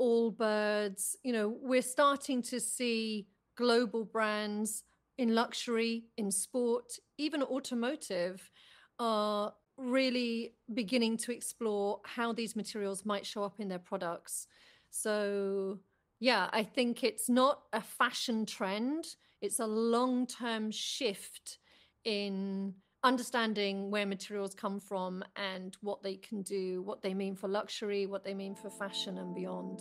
Allbirds. 0.00 1.16
You 1.22 1.34
know, 1.34 1.56
we're 1.60 1.82
starting 1.82 2.40
to 2.44 2.58
see 2.58 3.26
global 3.56 4.04
brands 4.04 4.84
in 5.18 5.34
luxury, 5.34 6.04
in 6.16 6.30
sport, 6.30 6.94
even 7.18 7.42
automotive 7.42 8.50
are 8.98 9.52
really 9.76 10.54
beginning 10.72 11.16
to 11.18 11.32
explore 11.32 12.00
how 12.04 12.32
these 12.32 12.54
materials 12.56 13.04
might 13.04 13.26
show 13.26 13.42
up 13.42 13.58
in 13.58 13.68
their 13.68 13.78
products. 13.78 14.46
So, 14.90 15.78
yeah, 16.20 16.48
I 16.52 16.62
think 16.62 17.02
it's 17.02 17.28
not 17.28 17.62
a 17.72 17.80
fashion 17.80 18.46
trend, 18.46 19.06
it's 19.40 19.58
a 19.58 19.66
long 19.66 20.26
term 20.26 20.70
shift 20.70 21.58
in 22.04 22.74
understanding 23.04 23.90
where 23.90 24.06
materials 24.06 24.54
come 24.54 24.78
from 24.78 25.24
and 25.36 25.76
what 25.80 26.02
they 26.02 26.16
can 26.16 26.42
do, 26.42 26.82
what 26.82 27.02
they 27.02 27.14
mean 27.14 27.34
for 27.34 27.48
luxury, 27.48 28.06
what 28.06 28.24
they 28.24 28.34
mean 28.34 28.54
for 28.54 28.70
fashion 28.70 29.18
and 29.18 29.34
beyond. 29.34 29.80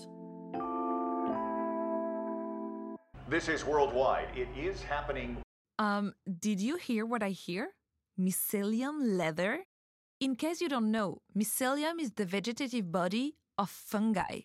This 3.30 3.48
is 3.48 3.64
worldwide. 3.64 4.28
It 4.36 4.50
is 4.58 4.82
happening. 4.84 5.38
Um, 5.80 6.14
did 6.40 6.60
you 6.60 6.76
hear 6.76 7.06
what 7.06 7.24
I 7.24 7.30
hear? 7.30 7.70
Mycelium 8.20 9.18
leather? 9.18 9.64
In 10.22 10.36
case 10.36 10.62
you 10.62 10.70
don't 10.70 10.92
know, 10.92 11.24
mycelium 11.36 12.00
is 12.00 12.12
the 12.12 12.26
vegetative 12.26 12.92
body 12.92 13.38
of 13.58 13.72
fungi. 13.72 14.42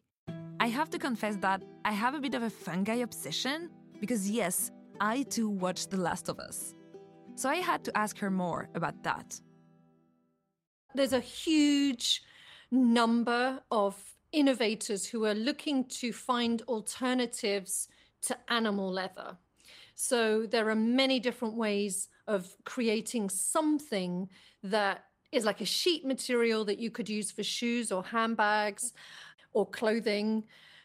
I 0.58 0.68
have 0.68 0.88
to 0.88 0.98
confess 0.98 1.36
that 1.42 1.62
I 1.84 1.92
have 1.92 2.14
a 2.14 2.18
bit 2.18 2.34
of 2.34 2.42
a 2.42 2.48
fungi 2.48 2.94
obsession 2.94 3.68
because, 4.00 4.30
yes, 4.30 4.70
I 5.02 5.24
too 5.24 5.50
watched 5.50 5.90
The 5.90 5.98
Last 5.98 6.30
of 6.30 6.38
Us. 6.38 6.74
So 7.34 7.50
I 7.50 7.56
had 7.56 7.84
to 7.84 7.94
ask 7.94 8.16
her 8.20 8.30
more 8.30 8.70
about 8.74 9.02
that. 9.02 9.38
There's 10.94 11.12
a 11.12 11.20
huge 11.20 12.22
number 12.70 13.60
of 13.70 14.02
innovators 14.32 15.04
who 15.04 15.26
are 15.26 15.34
looking 15.34 15.84
to 16.00 16.10
find 16.10 16.62
alternatives 16.68 17.88
to 18.22 18.38
animal 18.48 18.90
leather. 18.90 19.36
So 19.94 20.46
there 20.46 20.70
are 20.70 20.74
many 20.74 21.20
different 21.20 21.54
ways 21.54 22.08
of 22.26 22.56
creating 22.64 23.28
something 23.28 24.30
that 24.62 25.04
is 25.36 25.44
like 25.44 25.60
a 25.60 25.66
sheet 25.66 26.04
material 26.04 26.64
that 26.64 26.78
you 26.78 26.90
could 26.90 27.08
use 27.08 27.30
for 27.30 27.42
shoes 27.42 27.92
or 27.92 28.02
handbags 28.02 28.92
or 29.52 29.66
clothing. 29.66 30.44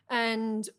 And 0.09 0.69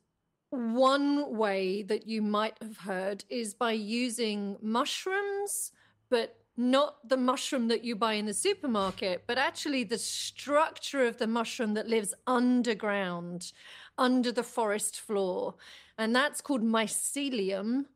one 0.51 1.37
way 1.37 1.83
that 1.83 2.07
you 2.07 2.23
might 2.23 2.57
have 2.61 2.77
heard 2.77 3.25
is 3.31 3.55
by 3.55 3.73
using 3.73 4.57
mushrooms, 4.61 5.73
but 6.11 6.37
not 6.57 7.09
the 7.09 7.17
mushroom 7.17 7.69
that 7.69 7.83
you 7.83 7.97
buy 7.97 8.13
in 8.15 8.27
the 8.27 8.35
supermarket, 8.35 9.25
but 9.27 9.39
actually 9.39 9.85
the 9.85 9.97
structure 9.97 11.07
of 11.07 11.17
the 11.17 11.27
mushroom 11.27 11.73
that 11.75 11.89
lives 11.89 12.13
underground, 12.27 13.53
under 13.97 14.31
the 14.31 14.43
forest 14.43 15.01
floor. 15.01 15.55
And 15.97 16.15
that's 16.15 16.43
called 16.43 16.63
mycelium. 16.63 17.87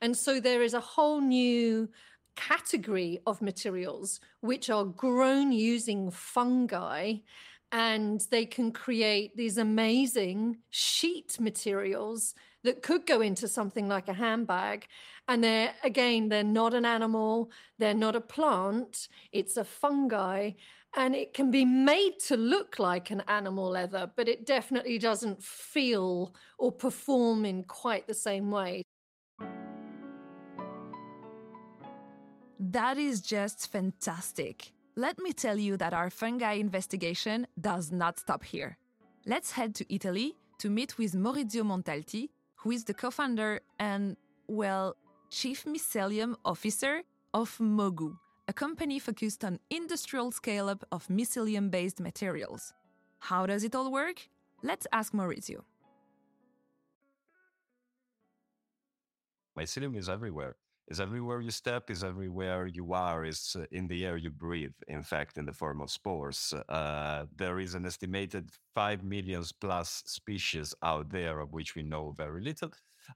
And 0.00 0.16
so 0.16 0.40
there 0.40 0.62
is 0.62 0.74
a 0.74 0.80
whole 0.80 1.20
new 1.20 1.88
category 2.40 3.20
of 3.26 3.42
materials 3.42 4.18
which 4.40 4.70
are 4.70 4.84
grown 4.84 5.52
using 5.52 6.10
fungi 6.10 7.16
and 7.70 8.26
they 8.30 8.46
can 8.46 8.72
create 8.72 9.36
these 9.36 9.58
amazing 9.58 10.56
sheet 10.70 11.38
materials 11.38 12.34
that 12.64 12.82
could 12.82 13.06
go 13.06 13.20
into 13.20 13.46
something 13.46 13.88
like 13.88 14.08
a 14.08 14.14
handbag. 14.14 14.86
And 15.28 15.44
they're 15.44 15.74
again 15.84 16.28
they're 16.28 16.42
not 16.42 16.74
an 16.74 16.84
animal 16.84 17.52
they're 17.78 17.94
not 17.94 18.16
a 18.16 18.20
plant 18.20 19.06
it's 19.30 19.56
a 19.56 19.64
fungi 19.64 20.50
and 20.96 21.14
it 21.14 21.34
can 21.34 21.52
be 21.52 21.64
made 21.64 22.18
to 22.26 22.36
look 22.36 22.80
like 22.80 23.12
an 23.12 23.22
animal 23.28 23.70
leather 23.70 24.10
but 24.16 24.28
it 24.28 24.44
definitely 24.44 24.98
doesn't 24.98 25.40
feel 25.40 26.34
or 26.58 26.72
perform 26.72 27.44
in 27.44 27.62
quite 27.62 28.08
the 28.08 28.14
same 28.14 28.50
way 28.50 28.82
That 32.62 32.98
is 32.98 33.22
just 33.22 33.72
fantastic. 33.72 34.72
Let 34.94 35.18
me 35.18 35.32
tell 35.32 35.56
you 35.56 35.78
that 35.78 35.94
our 35.94 36.10
fungi 36.10 36.52
investigation 36.52 37.46
does 37.58 37.90
not 37.90 38.18
stop 38.18 38.44
here. 38.44 38.76
Let's 39.24 39.52
head 39.52 39.74
to 39.76 39.94
Italy 39.94 40.36
to 40.58 40.68
meet 40.68 40.98
with 40.98 41.14
Maurizio 41.14 41.64
Montalti, 41.64 42.28
who 42.56 42.70
is 42.70 42.84
the 42.84 42.92
co 42.92 43.10
founder 43.10 43.60
and, 43.78 44.18
well, 44.46 44.94
chief 45.30 45.64
mycelium 45.64 46.34
officer 46.44 47.02
of 47.32 47.56
Mogu, 47.56 48.18
a 48.46 48.52
company 48.52 48.98
focused 48.98 49.42
on 49.42 49.58
industrial 49.70 50.30
scale 50.30 50.68
up 50.68 50.84
of 50.92 51.08
mycelium 51.08 51.70
based 51.70 51.98
materials. 51.98 52.74
How 53.20 53.46
does 53.46 53.64
it 53.64 53.74
all 53.74 53.90
work? 53.90 54.28
Let's 54.62 54.86
ask 54.92 55.14
Maurizio. 55.14 55.62
Mycelium 59.58 59.96
is 59.96 60.10
everywhere 60.10 60.56
is 60.90 61.00
everywhere 61.00 61.40
you 61.40 61.52
step, 61.52 61.88
is 61.88 62.02
everywhere 62.02 62.66
you 62.66 62.92
are, 62.92 63.24
is 63.24 63.56
uh, 63.58 63.64
in 63.70 63.86
the 63.86 64.04
air 64.04 64.16
you 64.16 64.30
breathe, 64.30 64.74
in 64.88 65.02
fact, 65.02 65.38
in 65.38 65.46
the 65.46 65.52
form 65.52 65.80
of 65.80 65.90
spores. 65.90 66.52
Uh, 66.68 67.26
there 67.36 67.60
is 67.60 67.74
an 67.74 67.86
estimated 67.86 68.50
5 68.74 69.04
millions 69.04 69.52
plus 69.52 70.02
species 70.06 70.74
out 70.82 71.08
there, 71.10 71.38
of 71.38 71.52
which 71.52 71.76
we 71.76 71.82
know 71.84 72.12
very 72.16 72.42
little. 72.42 72.72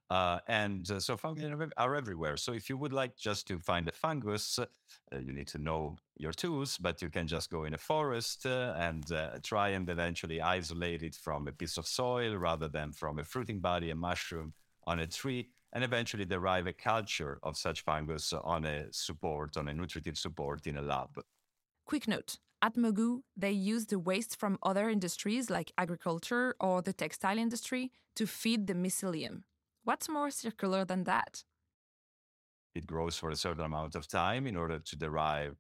Uh, 0.09 0.39
and 0.49 0.91
uh, 0.91 0.99
so 1.01 1.17
fungi 1.17 1.53
are 1.77 1.95
everywhere. 1.95 2.37
So 2.37 2.53
if 2.53 2.69
you 2.69 2.77
would 2.79 2.93
like 2.93 3.17
just 3.17 3.47
to 3.49 3.59
find 3.59 3.89
a 3.89 3.93
fungus, 3.93 4.59
uh, 4.59 4.67
you 5.19 5.33
need 5.33 5.49
to 5.49 5.59
know 5.59 5.97
your 6.17 6.33
tools, 6.33 6.79
but 6.79 7.03
you 7.03 7.11
can 7.11 7.27
just 7.27 7.51
go 7.51 7.65
in 7.65 7.75
a 7.75 7.79
forest 7.79 8.47
uh, 8.47 8.75
and 8.77 9.05
try 9.43 9.71
and 9.71 9.89
eventually 9.91 10.41
isolate 10.41 11.03
it 11.03 11.17
from 11.17 11.49
a 11.49 11.53
piece 11.53 11.77
of 11.77 11.87
soil 11.87 12.37
rather 12.37 12.69
than 12.69 12.93
from 12.93 13.19
a 13.19 13.25
fruiting 13.25 13.59
body, 13.59 13.91
a 13.91 13.97
mushroom 13.97 14.53
on 14.87 15.01
a 15.01 15.07
tree 15.07 15.49
and 15.73 15.83
eventually 15.83 16.25
derive 16.25 16.67
a 16.67 16.73
culture 16.73 17.39
of 17.43 17.57
such 17.57 17.83
fungus 17.83 18.33
on 18.33 18.65
a 18.65 18.93
support, 18.93 19.57
on 19.57 19.69
a 19.69 19.75
nutritive 19.75 20.17
support 20.17 20.67
in 20.67 20.77
a 20.77 20.83
lab. 20.83 21.21
Quick 21.85 22.09
note 22.09 22.39
at 22.63 22.77
Mogu, 22.77 23.21
they 23.37 23.51
use 23.51 23.87
the 23.87 23.99
waste 23.99 24.39
from 24.41 24.59
other 24.63 24.89
industries 24.89 25.51
like 25.51 25.71
agriculture 25.77 26.55
or 26.59 26.81
the 26.81 26.95
textile 26.95 27.39
industry 27.39 27.93
to 28.17 28.27
feed 28.27 28.67
the 28.67 28.75
mycelium. 28.75 29.43
What's 29.83 30.09
more 30.09 30.31
circular 30.31 30.87
than 30.87 31.05
that? 31.05 31.45
It 32.75 32.87
grows 32.87 33.19
for 33.19 33.31
a 33.31 33.37
certain 33.37 33.65
amount 33.65 33.95
of 33.97 34.09
time 34.09 34.47
in 34.47 34.57
order 34.57 34.79
to 34.79 34.97
derive 34.97 35.57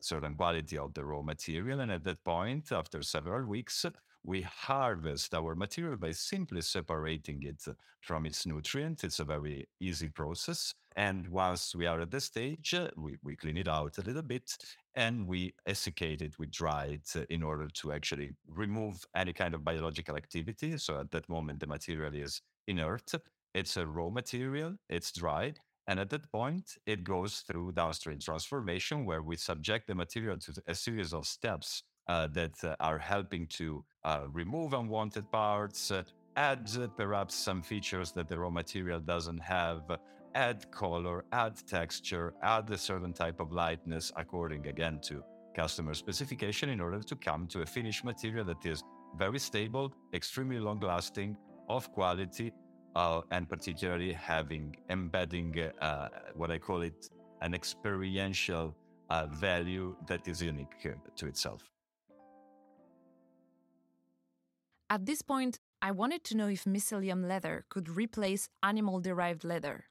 certain 0.00 0.34
quality 0.34 0.78
of 0.78 0.94
the 0.94 1.04
raw 1.04 1.20
material. 1.20 1.80
And 1.80 1.92
at 1.92 2.04
that 2.04 2.24
point, 2.24 2.72
after 2.72 3.02
several 3.02 3.46
weeks, 3.46 3.84
we 4.26 4.42
harvest 4.42 5.32
our 5.34 5.54
material 5.54 5.96
by 5.96 6.10
simply 6.10 6.60
separating 6.60 7.44
it 7.44 7.64
from 8.00 8.26
its 8.26 8.44
nutrients. 8.44 9.04
It's 9.04 9.20
a 9.20 9.24
very 9.24 9.68
easy 9.80 10.08
process. 10.08 10.74
And 10.96 11.28
once 11.28 11.74
we 11.76 11.86
are 11.86 12.00
at 12.00 12.10
the 12.10 12.20
stage, 12.20 12.74
uh, 12.74 12.88
we, 12.96 13.16
we 13.22 13.36
clean 13.36 13.56
it 13.56 13.68
out 13.68 13.98
a 13.98 14.02
little 14.02 14.22
bit 14.22 14.56
and 14.94 15.28
we 15.28 15.54
essiccate 15.68 16.22
it, 16.22 16.38
we 16.38 16.46
dry 16.46 16.98
it 16.98 17.26
in 17.30 17.42
order 17.42 17.68
to 17.68 17.92
actually 17.92 18.32
remove 18.48 19.04
any 19.14 19.32
kind 19.32 19.54
of 19.54 19.62
biological 19.62 20.16
activity. 20.16 20.76
So 20.78 20.98
at 21.00 21.10
that 21.12 21.28
moment, 21.28 21.60
the 21.60 21.66
material 21.66 22.14
is 22.14 22.40
inert. 22.66 23.12
It's 23.54 23.76
a 23.76 23.86
raw 23.86 24.08
material, 24.08 24.76
it's 24.88 25.12
dried. 25.12 25.60
And 25.86 26.00
at 26.00 26.10
that 26.10 26.32
point, 26.32 26.72
it 26.84 27.04
goes 27.04 27.44
through 27.46 27.72
downstream 27.72 28.18
transformation 28.18 29.04
where 29.04 29.22
we 29.22 29.36
subject 29.36 29.86
the 29.86 29.94
material 29.94 30.38
to 30.38 30.52
a 30.66 30.74
series 30.74 31.14
of 31.14 31.26
steps 31.26 31.84
uh, 32.08 32.26
that 32.28 32.62
uh, 32.64 32.74
are 32.80 32.98
helping 32.98 33.46
to 33.46 33.84
uh, 34.04 34.22
remove 34.32 34.72
unwanted 34.72 35.30
parts, 35.30 35.90
uh, 35.90 36.02
add 36.36 36.68
uh, 36.78 36.86
perhaps 36.88 37.34
some 37.34 37.62
features 37.62 38.12
that 38.12 38.28
the 38.28 38.38
raw 38.38 38.50
material 38.50 39.00
doesn't 39.00 39.38
have, 39.38 39.82
add 40.34 40.70
color, 40.70 41.24
add 41.32 41.56
texture, 41.66 42.34
add 42.42 42.70
a 42.70 42.78
certain 42.78 43.12
type 43.12 43.40
of 43.40 43.52
lightness 43.52 44.12
according 44.16 44.66
again 44.66 45.00
to 45.00 45.22
customer 45.54 45.94
specification 45.94 46.68
in 46.68 46.80
order 46.80 47.00
to 47.00 47.16
come 47.16 47.46
to 47.46 47.62
a 47.62 47.66
finished 47.66 48.04
material 48.04 48.44
that 48.44 48.64
is 48.66 48.82
very 49.18 49.38
stable, 49.38 49.92
extremely 50.12 50.58
long 50.58 50.78
lasting, 50.80 51.36
of 51.68 51.90
quality, 51.92 52.52
uh, 52.94 53.22
and 53.30 53.48
particularly 53.48 54.12
having 54.12 54.76
embedding 54.90 55.54
uh, 55.80 56.08
what 56.34 56.50
I 56.50 56.58
call 56.58 56.82
it 56.82 57.08
an 57.40 57.54
experiential 57.54 58.76
uh, 59.10 59.26
value 59.26 59.96
that 60.06 60.26
is 60.28 60.42
unique 60.42 60.76
to 61.16 61.26
itself. 61.26 61.75
At 64.88 65.04
this 65.04 65.20
point, 65.20 65.58
I 65.82 65.90
wanted 65.90 66.22
to 66.24 66.36
know 66.36 66.48
if 66.48 66.64
mycelium 66.64 67.26
leather 67.26 67.64
could 67.68 67.88
replace 67.88 68.48
animal 68.62 69.00
derived 69.00 69.44
leather. 69.44 69.86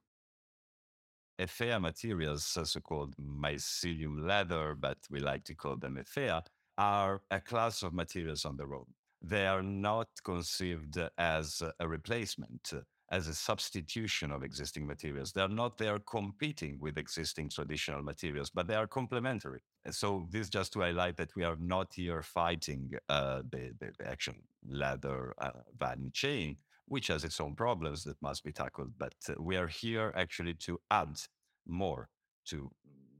Ephea 1.37 1.81
materials, 1.81 2.45
so 2.45 2.79
called 2.79 3.15
mycelium 3.17 4.25
leather, 4.25 4.73
but 4.73 4.97
we 5.09 5.19
like 5.19 5.43
to 5.45 5.53
call 5.53 5.75
them 5.75 5.97
Ephea, 5.97 6.43
are 6.77 7.21
a 7.29 7.41
class 7.41 7.83
of 7.83 7.93
materials 7.93 8.45
on 8.45 8.55
their 8.55 8.73
own. 8.73 8.85
They 9.21 9.45
are 9.47 9.63
not 9.63 10.07
conceived 10.23 10.97
as 11.17 11.61
a 11.79 11.87
replacement 11.87 12.73
as 13.11 13.27
a 13.27 13.33
substitution 13.33 14.31
of 14.31 14.43
existing 14.43 14.85
materials. 14.87 15.31
They 15.31 15.41
are 15.41 15.47
not 15.47 15.77
there 15.77 15.99
competing 15.99 16.77
with 16.79 16.97
existing 16.97 17.49
traditional 17.49 18.01
materials, 18.01 18.49
but 18.49 18.67
they 18.67 18.75
are 18.75 18.87
complementary. 18.87 19.61
So 19.91 20.27
this 20.31 20.49
just 20.49 20.73
to 20.73 20.81
highlight 20.81 21.17
that 21.17 21.35
we 21.35 21.43
are 21.43 21.57
not 21.59 21.93
here 21.93 22.23
fighting 22.23 22.91
uh, 23.09 23.43
the, 23.51 23.71
the, 23.79 23.91
the 23.99 24.07
actual 24.07 24.35
leather 24.67 25.35
uh, 25.37 25.51
value 25.77 26.09
chain, 26.11 26.57
which 26.87 27.07
has 27.07 27.23
its 27.23 27.39
own 27.39 27.55
problems 27.55 28.03
that 28.05 28.19
must 28.21 28.43
be 28.43 28.51
tackled. 28.51 28.91
But 28.97 29.15
uh, 29.29 29.33
we 29.39 29.55
are 29.57 29.67
here 29.67 30.11
actually 30.15 30.55
to 30.65 30.79
add 30.89 31.19
more 31.67 32.09
to 32.45 32.71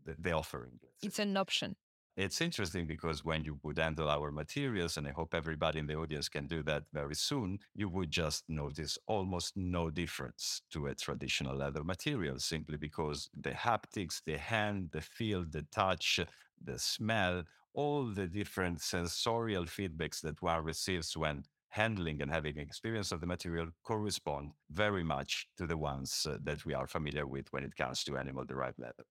the, 0.05 0.15
the 0.19 0.31
offering. 0.31 0.79
It's 1.03 1.19
an 1.19 1.37
option 1.37 1.75
it's 2.15 2.39
interesting 2.39 2.87
because 2.87 3.25
when 3.25 3.43
you 3.43 3.59
would 3.63 3.77
handle 3.77 4.09
our 4.09 4.31
materials, 4.31 4.95
and 4.97 5.07
I 5.07 5.11
hope 5.11 5.33
everybody 5.33 5.79
in 5.79 5.87
the 5.87 5.95
audience 5.95 6.29
can 6.29 6.47
do 6.47 6.63
that 6.63 6.83
very 6.93 7.15
soon, 7.15 7.59
you 7.73 7.89
would 7.89 8.09
just 8.09 8.43
notice 8.47 8.97
almost 9.07 9.57
no 9.57 9.89
difference 9.89 10.61
to 10.71 10.87
a 10.87 10.95
traditional 10.95 11.55
leather 11.57 11.83
material 11.83 12.39
simply 12.39 12.77
because 12.77 13.29
the 13.39 13.51
haptics, 13.51 14.21
the 14.23 14.37
hand, 14.37 14.89
the 14.91 15.01
feel, 15.01 15.45
the 15.45 15.63
touch, 15.71 16.19
the 16.63 16.79
smell, 16.79 17.43
all 17.73 18.05
the 18.05 18.27
different 18.27 18.81
sensorial 18.81 19.65
feedbacks 19.65 20.21
that 20.21 20.41
one 20.41 20.63
receives 20.63 21.17
when 21.17 21.43
handling 21.69 22.21
and 22.21 22.31
having 22.31 22.57
experience 22.57 23.11
of 23.11 23.19
the 23.19 23.27
material 23.27 23.67
correspond 23.83 24.53
very 24.69 25.03
much 25.03 25.49
to 25.57 25.67
the 25.67 25.75
ones 25.77 26.25
uh, 26.29 26.37
that 26.41 26.65
we 26.65 26.73
are 26.73 26.87
familiar 26.87 27.27
with 27.27 27.51
when 27.51 27.65
it 27.65 27.75
comes 27.75 28.05
to 28.05 28.15
animal 28.15 28.45
derived 28.45 28.79
leather. 28.79 29.03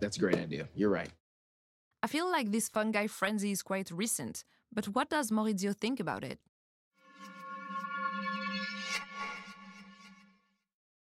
That's 0.00 0.16
a 0.16 0.20
great 0.20 0.38
idea. 0.38 0.68
You're 0.74 0.90
right. 0.90 1.10
I 2.02 2.08
feel 2.08 2.30
like 2.30 2.50
this 2.50 2.68
fungi 2.68 3.06
frenzy 3.06 3.52
is 3.52 3.62
quite 3.62 3.90
recent, 3.90 4.44
but 4.72 4.86
what 4.86 5.08
does 5.08 5.30
Maurizio 5.30 5.74
think 5.76 6.00
about 6.00 6.24
it? 6.24 6.40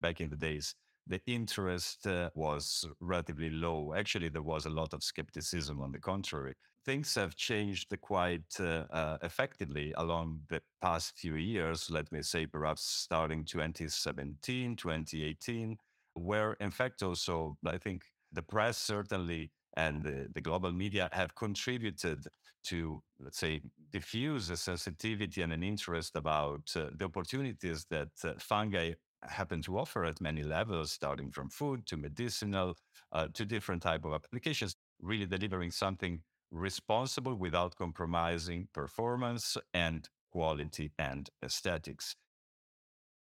Back 0.00 0.20
in 0.20 0.30
the 0.30 0.36
days, 0.36 0.74
the 1.06 1.20
interest 1.26 2.06
uh, 2.06 2.30
was 2.34 2.84
relatively 3.00 3.50
low. 3.50 3.94
Actually, 3.96 4.28
there 4.28 4.42
was 4.42 4.66
a 4.66 4.70
lot 4.70 4.92
of 4.92 5.04
skepticism 5.04 5.80
on 5.80 5.92
the 5.92 6.00
contrary. 6.00 6.54
Things 6.84 7.14
have 7.14 7.36
changed 7.36 7.94
quite 8.00 8.58
uh, 8.58 8.84
uh, 8.90 9.18
effectively 9.22 9.94
along 9.96 10.40
the 10.48 10.60
past 10.80 11.16
few 11.16 11.36
years, 11.36 11.88
let 11.90 12.10
me 12.10 12.22
say 12.22 12.46
perhaps 12.46 12.82
starting 12.82 13.44
2017, 13.44 14.74
2018 14.74 15.78
where 16.14 16.54
in 16.54 16.70
fact 16.70 17.02
also, 17.02 17.56
I 17.64 17.78
think 17.78 18.04
the 18.32 18.42
press 18.42 18.78
certainly 18.78 19.50
and 19.76 20.02
the, 20.02 20.28
the 20.34 20.40
global 20.40 20.72
media 20.72 21.08
have 21.12 21.34
contributed 21.34 22.26
to, 22.64 23.02
let's 23.18 23.38
say, 23.38 23.60
diffuse 23.90 24.50
a 24.50 24.56
sensitivity 24.56 25.42
and 25.42 25.52
an 25.52 25.62
interest 25.62 26.16
about 26.16 26.70
uh, 26.76 26.86
the 26.96 27.04
opportunities 27.04 27.86
that 27.90 28.10
uh, 28.24 28.32
fungi 28.38 28.92
happen 29.22 29.62
to 29.62 29.78
offer 29.78 30.04
at 30.04 30.20
many 30.20 30.42
levels, 30.42 30.92
starting 30.92 31.30
from 31.30 31.48
food 31.48 31.86
to 31.86 31.96
medicinal 31.96 32.76
uh, 33.12 33.28
to 33.34 33.44
different 33.44 33.82
type 33.82 34.04
of 34.04 34.12
applications, 34.12 34.74
really 35.00 35.26
delivering 35.26 35.70
something 35.70 36.20
responsible 36.50 37.34
without 37.34 37.74
compromising 37.76 38.68
performance 38.72 39.56
and 39.74 40.08
quality 40.30 40.92
and 40.98 41.30
aesthetics. 41.44 42.16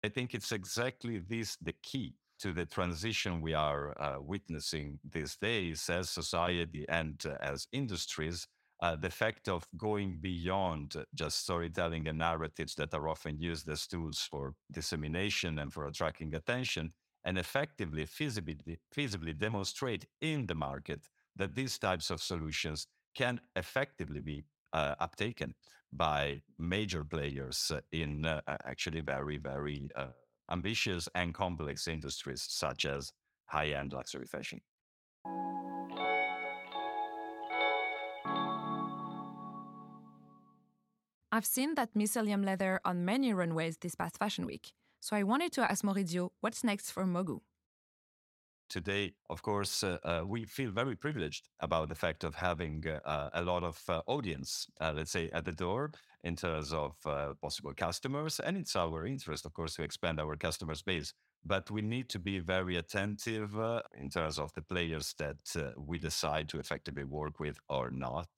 I 0.03 0.09
think 0.09 0.33
it's 0.35 0.51
exactly 0.51 1.19
this 1.19 1.57
the 1.61 1.73
key 1.81 2.13
to 2.39 2.53
the 2.53 2.65
transition 2.65 3.41
we 3.41 3.53
are 3.53 3.99
uh, 4.01 4.17
witnessing 4.21 4.99
these 5.09 5.35
days 5.37 5.89
as 5.89 6.09
society 6.09 6.85
and 6.89 7.23
uh, 7.25 7.35
as 7.41 7.67
industries, 7.71 8.47
uh, 8.81 8.95
the 8.95 9.09
fact 9.09 9.47
of 9.47 9.65
going 9.77 10.17
beyond 10.21 10.95
just 11.13 11.41
storytelling 11.43 12.07
and 12.07 12.17
narratives 12.17 12.75
that 12.75 12.93
are 12.93 13.07
often 13.07 13.39
used 13.39 13.69
as 13.69 13.87
tools 13.87 14.27
for 14.29 14.53
dissemination 14.71 15.59
and 15.59 15.71
for 15.71 15.87
attracting 15.87 16.35
attention, 16.35 16.91
and 17.23 17.37
effectively, 17.37 18.05
feasibly, 18.05 18.77
feasibly 18.95 19.37
demonstrate 19.37 20.05
in 20.21 20.45
the 20.45 20.55
market 20.55 21.07
that 21.35 21.55
these 21.55 21.77
types 21.77 22.09
of 22.09 22.21
solutions 22.21 22.87
can 23.15 23.39
effectively 23.55 24.19
be 24.19 24.43
uh, 24.73 24.93
uptaken 25.01 25.53
by 25.93 26.41
major 26.59 27.03
players 27.03 27.71
in 27.91 28.25
uh, 28.25 28.41
actually 28.65 28.99
very, 28.99 29.37
very 29.37 29.89
uh, 29.95 30.07
ambitious 30.51 31.09
and 31.15 31.33
complex 31.33 31.87
industries 31.87 32.45
such 32.47 32.85
as 32.85 33.11
high 33.47 33.69
end 33.69 33.93
luxury 33.93 34.25
fashion. 34.25 34.61
I've 41.31 41.45
seen 41.45 41.75
that 41.75 41.93
mycelium 41.93 42.45
leather 42.45 42.79
on 42.85 43.03
many 43.03 43.33
runways 43.33 43.77
this 43.77 43.95
past 43.95 44.17
fashion 44.17 44.45
week, 44.45 44.71
so 45.01 45.17
I 45.17 45.23
wanted 45.23 45.51
to 45.53 45.69
ask 45.69 45.83
Maurizio 45.83 46.29
what's 46.39 46.63
next 46.63 46.91
for 46.91 47.03
Mogu 47.03 47.41
today, 48.69 49.13
of 49.29 49.41
course, 49.41 49.83
uh, 49.83 49.97
uh, 50.03 50.21
we 50.25 50.45
feel 50.45 50.71
very 50.71 50.95
privileged 50.95 51.49
about 51.59 51.89
the 51.89 51.95
fact 51.95 52.23
of 52.23 52.35
having 52.35 52.83
uh, 53.05 53.29
a 53.33 53.43
lot 53.43 53.63
of 53.63 53.81
uh, 53.89 54.01
audience, 54.07 54.67
uh, 54.81 54.93
let's 54.95 55.11
say, 55.11 55.29
at 55.31 55.45
the 55.45 55.51
door 55.51 55.91
in 56.23 56.35
terms 56.35 56.73
of 56.73 56.95
uh, 57.05 57.33
possible 57.41 57.73
customers. 57.75 58.39
And 58.39 58.57
it's 58.57 58.75
our 58.75 59.05
interest, 59.05 59.45
of 59.45 59.53
course, 59.53 59.75
to 59.75 59.83
expand 59.83 60.19
our 60.19 60.35
customer 60.35 60.73
base. 60.85 61.13
But 61.47 61.69
we 61.69 61.83
need 61.83 62.09
to 62.09 62.19
be 62.19 62.39
very 62.39 62.77
attentive 62.77 63.55
in 63.95 64.09
terms 64.09 64.39
of 64.39 64.51
the 64.55 64.63
players 64.63 65.13
that 65.19 65.37
we 65.77 65.99
decide 65.99 66.49
to 66.49 66.59
effectively 66.59 67.03
work 67.03 67.39
with 67.39 67.59
or 67.69 67.91
not. 67.91 68.29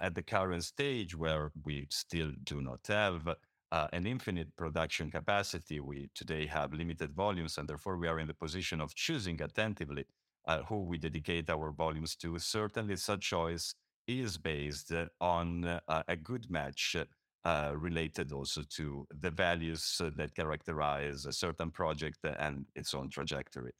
At 0.00 0.14
the 0.14 0.22
current 0.22 0.64
stage, 0.64 1.14
where 1.14 1.52
we 1.64 1.86
still 1.90 2.32
do 2.44 2.62
not 2.62 2.80
have 2.88 3.28
uh, 3.72 3.88
an 3.92 4.06
infinite 4.06 4.54
production 4.56 5.10
capacity. 5.10 5.80
We 5.80 6.08
today 6.14 6.46
have 6.46 6.72
limited 6.72 7.12
volumes, 7.12 7.58
and 7.58 7.68
therefore 7.68 7.96
we 7.96 8.08
are 8.08 8.18
in 8.18 8.26
the 8.26 8.34
position 8.34 8.80
of 8.80 8.94
choosing 8.94 9.40
attentively 9.42 10.04
uh, 10.46 10.62
who 10.62 10.84
we 10.84 10.98
dedicate 10.98 11.50
our 11.50 11.72
volumes 11.72 12.16
to. 12.16 12.38
Certainly, 12.38 12.96
such 12.96 13.20
choice 13.20 13.74
is 14.06 14.38
based 14.38 14.92
on 15.20 15.64
uh, 15.64 16.02
a 16.08 16.16
good 16.16 16.50
match. 16.50 16.96
Uh, 17.44 17.72
related 17.76 18.32
also 18.32 18.60
to 18.68 19.06
the 19.20 19.30
values 19.30 20.00
that 20.16 20.34
characterize 20.34 21.26
a 21.26 21.32
certain 21.32 21.70
project 21.70 22.18
and 22.40 22.66
its 22.74 22.92
own 22.92 23.08
trajectory 23.08 23.70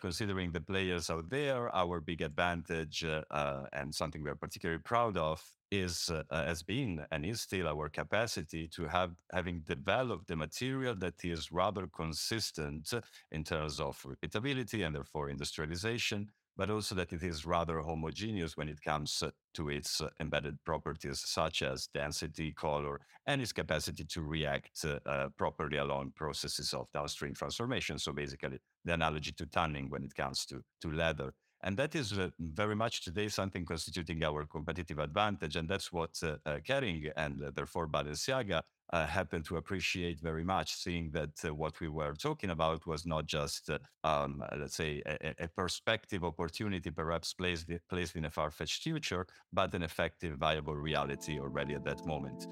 considering 0.00 0.52
the 0.52 0.60
players 0.60 1.10
out 1.10 1.28
there, 1.30 1.74
our 1.74 2.00
big 2.00 2.22
advantage 2.22 3.04
uh, 3.04 3.22
uh, 3.30 3.66
and 3.72 3.94
something 3.94 4.22
we 4.22 4.30
are 4.30 4.34
particularly 4.34 4.82
proud 4.82 5.16
of 5.16 5.42
is 5.70 6.10
uh, 6.10 6.22
has 6.44 6.62
been 6.62 7.04
and 7.12 7.24
is 7.24 7.40
still 7.40 7.68
our 7.68 7.88
capacity 7.88 8.66
to 8.66 8.86
have 8.86 9.12
having 9.32 9.60
developed 9.60 10.26
the 10.26 10.34
material 10.34 10.94
that 10.96 11.24
is 11.24 11.52
rather 11.52 11.86
consistent 11.86 12.92
in 13.30 13.44
terms 13.44 13.78
of 13.78 13.96
repeatability 14.02 14.84
and 14.84 14.96
therefore 14.96 15.30
industrialization 15.30 16.28
but 16.60 16.68
also 16.68 16.94
that 16.94 17.10
it 17.10 17.22
is 17.22 17.46
rather 17.46 17.80
homogeneous 17.80 18.54
when 18.54 18.68
it 18.68 18.82
comes 18.82 19.22
to 19.54 19.70
its 19.70 20.02
embedded 20.20 20.62
properties 20.62 21.22
such 21.24 21.62
as 21.62 21.86
density, 21.94 22.52
color, 22.52 23.00
and 23.24 23.40
its 23.40 23.50
capacity 23.50 24.04
to 24.04 24.20
react 24.20 24.84
uh, 24.84 25.28
properly 25.38 25.78
along 25.78 26.12
processes 26.14 26.74
of 26.74 26.86
downstream 26.92 27.32
transformation. 27.32 27.98
So 27.98 28.12
basically, 28.12 28.58
the 28.84 28.92
analogy 28.92 29.32
to 29.38 29.46
tanning 29.46 29.88
when 29.88 30.04
it 30.04 30.14
comes 30.14 30.44
to, 30.50 30.60
to 30.82 30.92
leather. 30.92 31.32
And 31.62 31.78
that 31.78 31.94
is 31.94 32.18
uh, 32.18 32.28
very 32.38 32.76
much 32.76 33.04
today 33.04 33.28
something 33.28 33.64
constituting 33.64 34.22
our 34.22 34.44
competitive 34.44 34.98
advantage. 34.98 35.56
And 35.56 35.66
that's 35.66 35.90
what 35.90 36.10
uh, 36.22 36.36
uh, 36.44 36.58
Kering 36.58 37.10
and 37.16 37.42
uh, 37.42 37.52
therefore 37.54 37.88
Balenciaga 37.88 38.60
uh, 38.92 39.06
happen 39.06 39.42
to 39.44 39.56
appreciate 39.56 40.20
very 40.20 40.44
much, 40.44 40.74
seeing 40.74 41.10
that 41.12 41.30
uh, 41.44 41.54
what 41.54 41.80
we 41.80 41.88
were 41.88 42.14
talking 42.14 42.50
about 42.50 42.86
was 42.86 43.06
not 43.06 43.26
just, 43.26 43.70
uh, 43.70 43.78
um, 44.04 44.42
let's 44.58 44.76
say, 44.76 45.02
a, 45.06 45.34
a, 45.44 45.48
perspective 45.48 46.24
opportunity 46.24 46.90
perhaps 46.90 47.32
placed, 47.32 47.70
placed 47.88 48.16
in 48.16 48.24
a 48.24 48.30
far 48.30 48.50
fetched 48.50 48.82
future, 48.82 49.26
but 49.52 49.74
an 49.74 49.82
effective, 49.82 50.38
viable 50.38 50.74
reality 50.74 51.38
already 51.38 51.74
at 51.74 51.84
that 51.84 52.04
moment. 52.04 52.46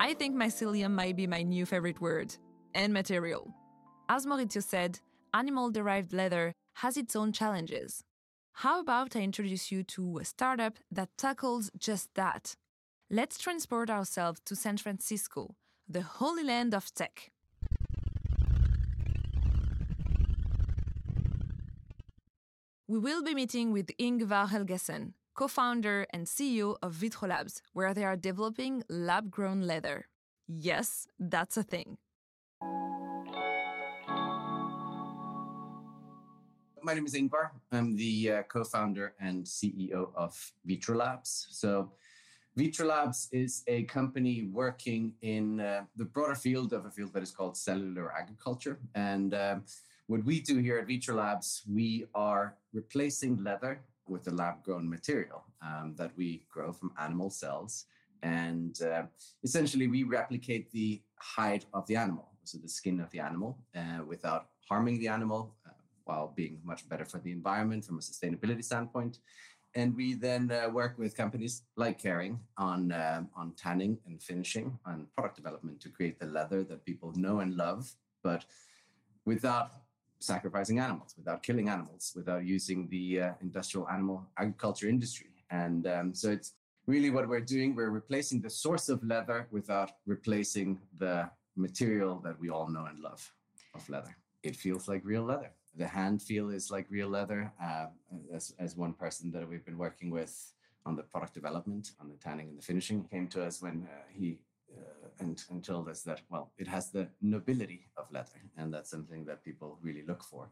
I 0.00 0.14
think 0.14 0.36
mycelium 0.36 0.92
might 0.92 1.16
be 1.16 1.26
my 1.26 1.42
new 1.42 1.66
favorite 1.66 2.00
word 2.00 2.34
and 2.74 2.92
material. 2.92 3.52
As 4.08 4.24
Maurizio 4.24 4.62
said, 4.62 5.00
animal 5.34 5.70
derived 5.70 6.12
leather 6.12 6.52
has 6.74 6.96
its 6.96 7.16
own 7.16 7.32
challenges. 7.32 8.04
How 8.60 8.80
about 8.80 9.14
I 9.14 9.20
introduce 9.20 9.70
you 9.70 9.82
to 9.82 10.16
a 10.16 10.24
startup 10.24 10.78
that 10.90 11.10
tackles 11.18 11.70
just 11.76 12.14
that? 12.14 12.56
Let's 13.10 13.36
transport 13.36 13.90
ourselves 13.90 14.40
to 14.46 14.56
San 14.56 14.78
Francisco, 14.78 15.56
the 15.86 16.00
holy 16.00 16.42
land 16.42 16.72
of 16.72 16.90
tech. 16.94 17.32
We 22.88 22.98
will 22.98 23.22
be 23.22 23.34
meeting 23.34 23.72
with 23.72 23.94
Ingvar 23.98 24.48
Helgason, 24.48 25.12
co 25.34 25.48
founder 25.48 26.06
and 26.08 26.26
CEO 26.26 26.76
of 26.82 26.94
Vitrolabs, 26.94 27.60
where 27.74 27.92
they 27.92 28.04
are 28.04 28.16
developing 28.16 28.82
lab 28.88 29.30
grown 29.30 29.60
leather. 29.60 30.08
Yes, 30.48 31.06
that's 31.18 31.58
a 31.58 31.62
thing. 31.62 31.98
My 36.86 36.94
name 36.94 37.06
is 37.06 37.14
Ingvar. 37.14 37.50
I'm 37.72 37.96
the 37.96 38.30
uh, 38.30 38.42
co 38.44 38.62
founder 38.62 39.14
and 39.18 39.44
CEO 39.44 40.10
of 40.14 40.32
Vitrolabs. 40.68 41.46
So, 41.50 41.90
Vitrolabs 42.56 43.26
is 43.32 43.64
a 43.66 43.82
company 43.98 44.48
working 44.52 45.12
in 45.20 45.58
uh, 45.58 45.82
the 45.96 46.04
broader 46.04 46.36
field 46.36 46.72
of 46.72 46.86
a 46.86 46.90
field 46.92 47.12
that 47.14 47.24
is 47.24 47.32
called 47.32 47.56
cellular 47.56 48.12
agriculture. 48.12 48.78
And 48.94 49.34
um, 49.34 49.64
what 50.06 50.24
we 50.24 50.38
do 50.38 50.58
here 50.58 50.78
at 50.78 50.86
Vitrolabs, 50.86 51.62
we 51.68 52.06
are 52.14 52.54
replacing 52.72 53.42
leather 53.42 53.80
with 54.06 54.22
the 54.22 54.32
lab 54.32 54.62
grown 54.62 54.88
material 54.88 55.42
um, 55.62 55.96
that 55.96 56.12
we 56.16 56.44
grow 56.48 56.70
from 56.70 56.92
animal 57.00 57.30
cells. 57.30 57.86
And 58.22 58.80
uh, 58.80 59.06
essentially, 59.42 59.88
we 59.88 60.04
replicate 60.04 60.70
the 60.70 61.02
hide 61.16 61.64
of 61.74 61.84
the 61.88 61.96
animal, 61.96 62.28
so 62.44 62.58
the 62.58 62.68
skin 62.68 63.00
of 63.00 63.10
the 63.10 63.18
animal, 63.18 63.58
uh, 63.74 64.04
without 64.06 64.50
harming 64.68 65.00
the 65.00 65.08
animal, 65.08 65.52
uh, 65.65 65.65
while 66.06 66.32
being 66.34 66.58
much 66.64 66.88
better 66.88 67.04
for 67.04 67.18
the 67.18 67.30
environment 67.30 67.84
from 67.84 67.98
a 67.98 68.00
sustainability 68.00 68.64
standpoint. 68.64 69.18
And 69.74 69.94
we 69.94 70.14
then 70.14 70.50
uh, 70.50 70.70
work 70.70 70.96
with 70.96 71.14
companies 71.14 71.62
like 71.76 72.00
Kering 72.00 72.38
on 72.56 72.92
uh, 72.92 73.24
on 73.34 73.52
tanning 73.52 73.98
and 74.06 74.22
finishing 74.22 74.78
and 74.86 75.06
product 75.14 75.36
development 75.36 75.80
to 75.82 75.90
create 75.90 76.18
the 76.18 76.26
leather 76.26 76.64
that 76.64 76.86
people 76.86 77.12
know 77.14 77.40
and 77.40 77.56
love, 77.56 77.92
but 78.22 78.46
without 79.26 79.72
sacrificing 80.18 80.78
animals, 80.78 81.14
without 81.18 81.42
killing 81.42 81.68
animals, 81.68 82.12
without 82.16 82.44
using 82.44 82.88
the 82.88 83.20
uh, 83.20 83.32
industrial 83.42 83.86
animal 83.88 84.26
agriculture 84.38 84.88
industry. 84.88 85.30
And 85.50 85.86
um, 85.86 86.14
so 86.14 86.30
it's 86.30 86.54
really 86.86 87.10
what 87.10 87.28
we're 87.28 87.40
doing. 87.40 87.74
We're 87.74 87.90
replacing 87.90 88.40
the 88.40 88.50
source 88.50 88.88
of 88.88 89.04
leather 89.04 89.46
without 89.50 89.90
replacing 90.06 90.78
the 90.98 91.28
material 91.56 92.20
that 92.24 92.38
we 92.40 92.48
all 92.48 92.68
know 92.68 92.86
and 92.86 92.98
love 93.00 93.30
of 93.74 93.88
leather. 93.88 94.16
It 94.42 94.56
feels 94.56 94.88
like 94.88 95.02
real 95.04 95.22
leather. 95.22 95.50
The 95.76 95.86
hand 95.86 96.22
feel 96.22 96.50
is 96.50 96.70
like 96.70 96.86
real 96.88 97.08
leather. 97.08 97.52
Uh, 97.62 97.86
as, 98.32 98.54
as 98.58 98.76
one 98.76 98.94
person 98.94 99.30
that 99.32 99.48
we've 99.48 99.64
been 99.64 99.78
working 99.78 100.10
with 100.10 100.52
on 100.84 100.96
the 100.96 101.02
product 101.02 101.34
development, 101.34 101.92
on 102.00 102.08
the 102.08 102.16
tanning 102.16 102.48
and 102.48 102.58
the 102.58 102.62
finishing, 102.62 103.04
came 103.04 103.28
to 103.28 103.44
us 103.44 103.60
when 103.60 103.86
uh, 103.90 104.02
he 104.12 104.38
uh, 104.76 105.08
and, 105.20 105.44
and 105.50 105.64
told 105.64 105.88
us 105.88 106.02
that, 106.02 106.20
well, 106.30 106.52
it 106.58 106.68
has 106.68 106.90
the 106.90 107.08
nobility 107.22 107.88
of 107.96 108.04
leather. 108.12 108.40
And 108.56 108.72
that's 108.72 108.90
something 108.90 109.24
that 109.26 109.44
people 109.44 109.78
really 109.82 110.04
look 110.06 110.22
for. 110.22 110.48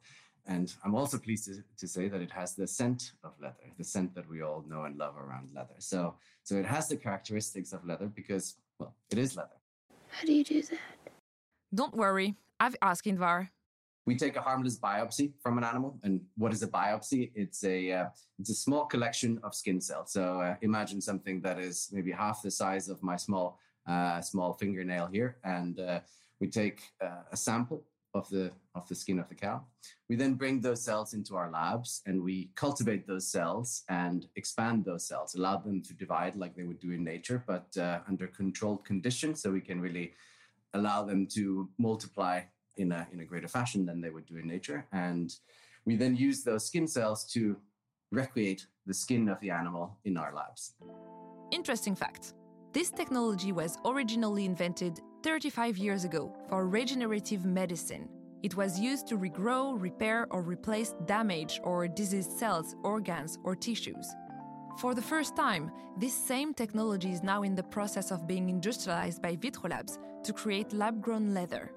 And 0.47 0.75
I'm 0.85 0.95
also 0.95 1.19
pleased 1.19 1.47
to, 1.47 1.63
to 1.79 1.89
say 1.89 2.09
that 2.09 2.21
it 2.21 2.31
has 2.31 2.55
the 2.55 2.67
scent 2.67 3.13
of 3.23 3.33
leather, 3.41 3.67
the 3.79 3.85
scent 3.85 4.15
that 4.15 4.29
we 4.29 4.43
all 4.43 4.65
know 4.69 4.85
and 4.85 4.99
love 4.99 5.17
around 5.17 5.51
leather. 5.55 5.75
So, 5.79 6.17
so 6.43 6.57
it 6.57 6.67
has 6.67 6.89
the 6.89 6.97
characteristics 6.97 7.73
of 7.73 7.85
leather 7.87 8.07
because, 8.07 8.57
well, 8.79 8.95
it 9.11 9.19
is 9.19 9.37
leather. 9.37 9.57
How 10.11 10.27
do 10.27 10.33
you 10.33 10.45
do 10.45 10.61
that? 10.63 10.79
Don't 11.75 11.95
worry, 11.95 12.37
I've 12.61 12.77
asked 12.83 13.07
Ingvar. 13.07 13.49
We 14.07 14.17
take 14.17 14.37
a 14.37 14.43
harmless 14.43 14.79
biopsy 14.79 15.33
from 15.43 15.57
an 15.59 15.65
animal, 15.65 15.99
and 16.03 16.21
what 16.37 16.53
is 16.53 16.63
a 16.63 16.69
biopsy? 16.69 17.33
It's 17.35 17.65
a 17.65 17.93
uh, 17.93 18.07
it's 18.39 18.51
a 18.51 18.55
small 18.55 18.85
collection 18.85 19.41
of 19.43 19.55
skin 19.55 19.81
cells. 19.81 20.13
So 20.13 20.41
uh, 20.41 20.57
imagine 20.61 21.01
something 21.01 21.41
that 21.43 21.59
is 21.59 21.89
maybe 21.93 22.13
half 22.13 22.43
the 22.43 22.51
size 22.51 22.89
of 22.89 23.03
my 23.03 23.17
small 23.17 23.59
uh, 23.87 24.21
small 24.21 24.53
fingernail 24.55 25.07
here, 25.07 25.39
and 25.45 25.81
uh, 25.81 26.01
we 26.41 26.49
take 26.49 26.81
uh, 27.03 27.23
a 27.33 27.37
sample 27.37 27.85
of 28.15 28.29
the 28.29 28.53
of 28.75 28.87
the 28.89 28.95
skin 28.95 29.19
of 29.19 29.29
the 29.29 29.35
cow. 29.35 29.63
We 30.09 30.17
then 30.17 30.35
bring 30.35 30.61
those 30.61 30.83
cells 30.83 31.15
into 31.15 31.37
our 31.37 31.51
labs 31.51 32.03
and 32.07 32.23
we 32.23 32.51
cultivate 32.55 33.07
those 33.07 33.27
cells 33.27 33.85
and 33.89 34.27
expand 34.37 34.85
those 34.85 35.07
cells, 35.07 35.35
allow 35.35 35.57
them 35.59 35.83
to 35.83 35.95
divide 35.95 36.37
like 36.37 36.55
they 36.55 36.63
would 36.65 36.81
do 36.81 36.93
in 36.93 37.05
nature, 37.05 37.43
but 37.47 37.67
uh, 37.77 38.01
under 38.09 38.27
controlled 38.27 38.85
conditions, 38.85 39.43
so 39.43 39.51
we 39.51 39.61
can 39.61 39.81
really 39.81 40.13
allow 40.75 41.05
them 41.05 41.27
to 41.27 41.69
multiply 41.79 42.41
in 42.77 42.93
a 42.93 43.07
in 43.13 43.21
a 43.21 43.25
greater 43.25 43.49
fashion 43.49 43.87
than 43.87 44.01
they 44.01 44.11
would 44.11 44.27
do 44.27 44.37
in 44.37 44.47
nature. 44.47 44.87
And 44.93 45.35
we 45.85 45.97
then 45.97 46.17
use 46.17 46.43
those 46.43 46.67
skin 46.67 46.87
cells 46.87 47.25
to 47.33 47.57
recreate 48.11 48.67
the 48.87 48.95
skin 48.95 49.29
of 49.29 49.41
the 49.41 49.51
animal 49.51 49.99
in 50.05 50.17
our 50.17 50.35
labs. 50.35 50.75
Interesting 51.51 51.95
fact. 51.95 52.35
This 52.73 52.91
technology 52.91 53.53
was 53.53 53.79
originally 53.85 54.45
invented 54.45 55.01
35 55.23 55.79
years 55.79 56.05
ago 56.05 56.35
for 56.49 56.69
regenerative 56.69 57.45
medicine. 57.45 58.09
It 58.43 58.57
was 58.57 58.79
used 58.79 59.07
to 59.09 59.17
regrow, 59.17 59.81
repair, 59.81 60.27
or 60.31 60.43
replace 60.43 60.95
damaged 61.07 61.61
or 61.63 61.89
diseased 61.89 62.33
cells, 62.33 62.77
organs, 62.83 63.39
or 63.43 63.55
tissues. 63.57 64.07
For 64.77 64.95
the 64.95 65.03
first 65.03 65.37
time, 65.37 65.71
this 65.97 66.13
same 66.13 66.53
technology 66.53 67.13
is 67.13 67.23
now 67.23 67.43
in 67.43 67.55
the 67.55 67.63
process 67.63 68.11
of 68.11 68.27
being 68.27 68.49
industrialized 68.49 69.23
by 69.23 69.37
Vitrolabs 69.37 69.99
to 70.25 70.33
create 70.33 70.73
lab 70.73 71.01
grown 71.01 71.33
leather. 71.33 71.71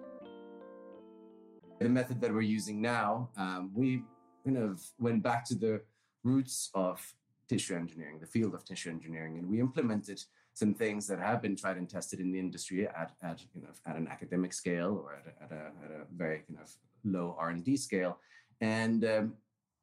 The 1.79 1.89
method 1.89 2.19
that 2.21 2.33
we're 2.33 2.41
using 2.41 2.81
now, 2.81 3.29
um, 3.37 3.71
we 3.73 4.03
kind 4.43 4.57
of 4.57 4.81
went 4.99 5.21
back 5.21 5.45
to 5.45 5.55
the 5.55 5.81
roots 6.23 6.69
of 6.73 6.99
tissue 7.47 7.75
engineering, 7.75 8.19
the 8.19 8.25
field 8.25 8.53
of 8.55 8.65
tissue 8.65 8.89
engineering, 8.89 9.37
and 9.37 9.47
we 9.47 9.59
implemented 9.59 10.21
some 10.53 10.73
things 10.73 11.05
that 11.05 11.19
have 11.19 11.41
been 11.41 11.55
tried 11.55 11.77
and 11.77 11.87
tested 11.87 12.19
in 12.19 12.31
the 12.31 12.39
industry 12.39 12.87
at, 12.87 13.11
at 13.21 13.43
you 13.53 13.61
know 13.61 13.69
at 13.85 13.95
an 13.95 14.07
academic 14.07 14.51
scale 14.51 14.99
or 15.03 15.13
at 15.13 15.27
a, 15.27 15.43
at 15.43 15.51
a, 15.51 15.65
at 15.85 15.91
a 15.91 16.05
very 16.15 16.39
kind 16.47 16.59
of 16.59 16.71
low 17.03 17.35
R&D 17.39 17.77
scale. 17.77 18.17
And 18.59 19.05
um, 19.05 19.33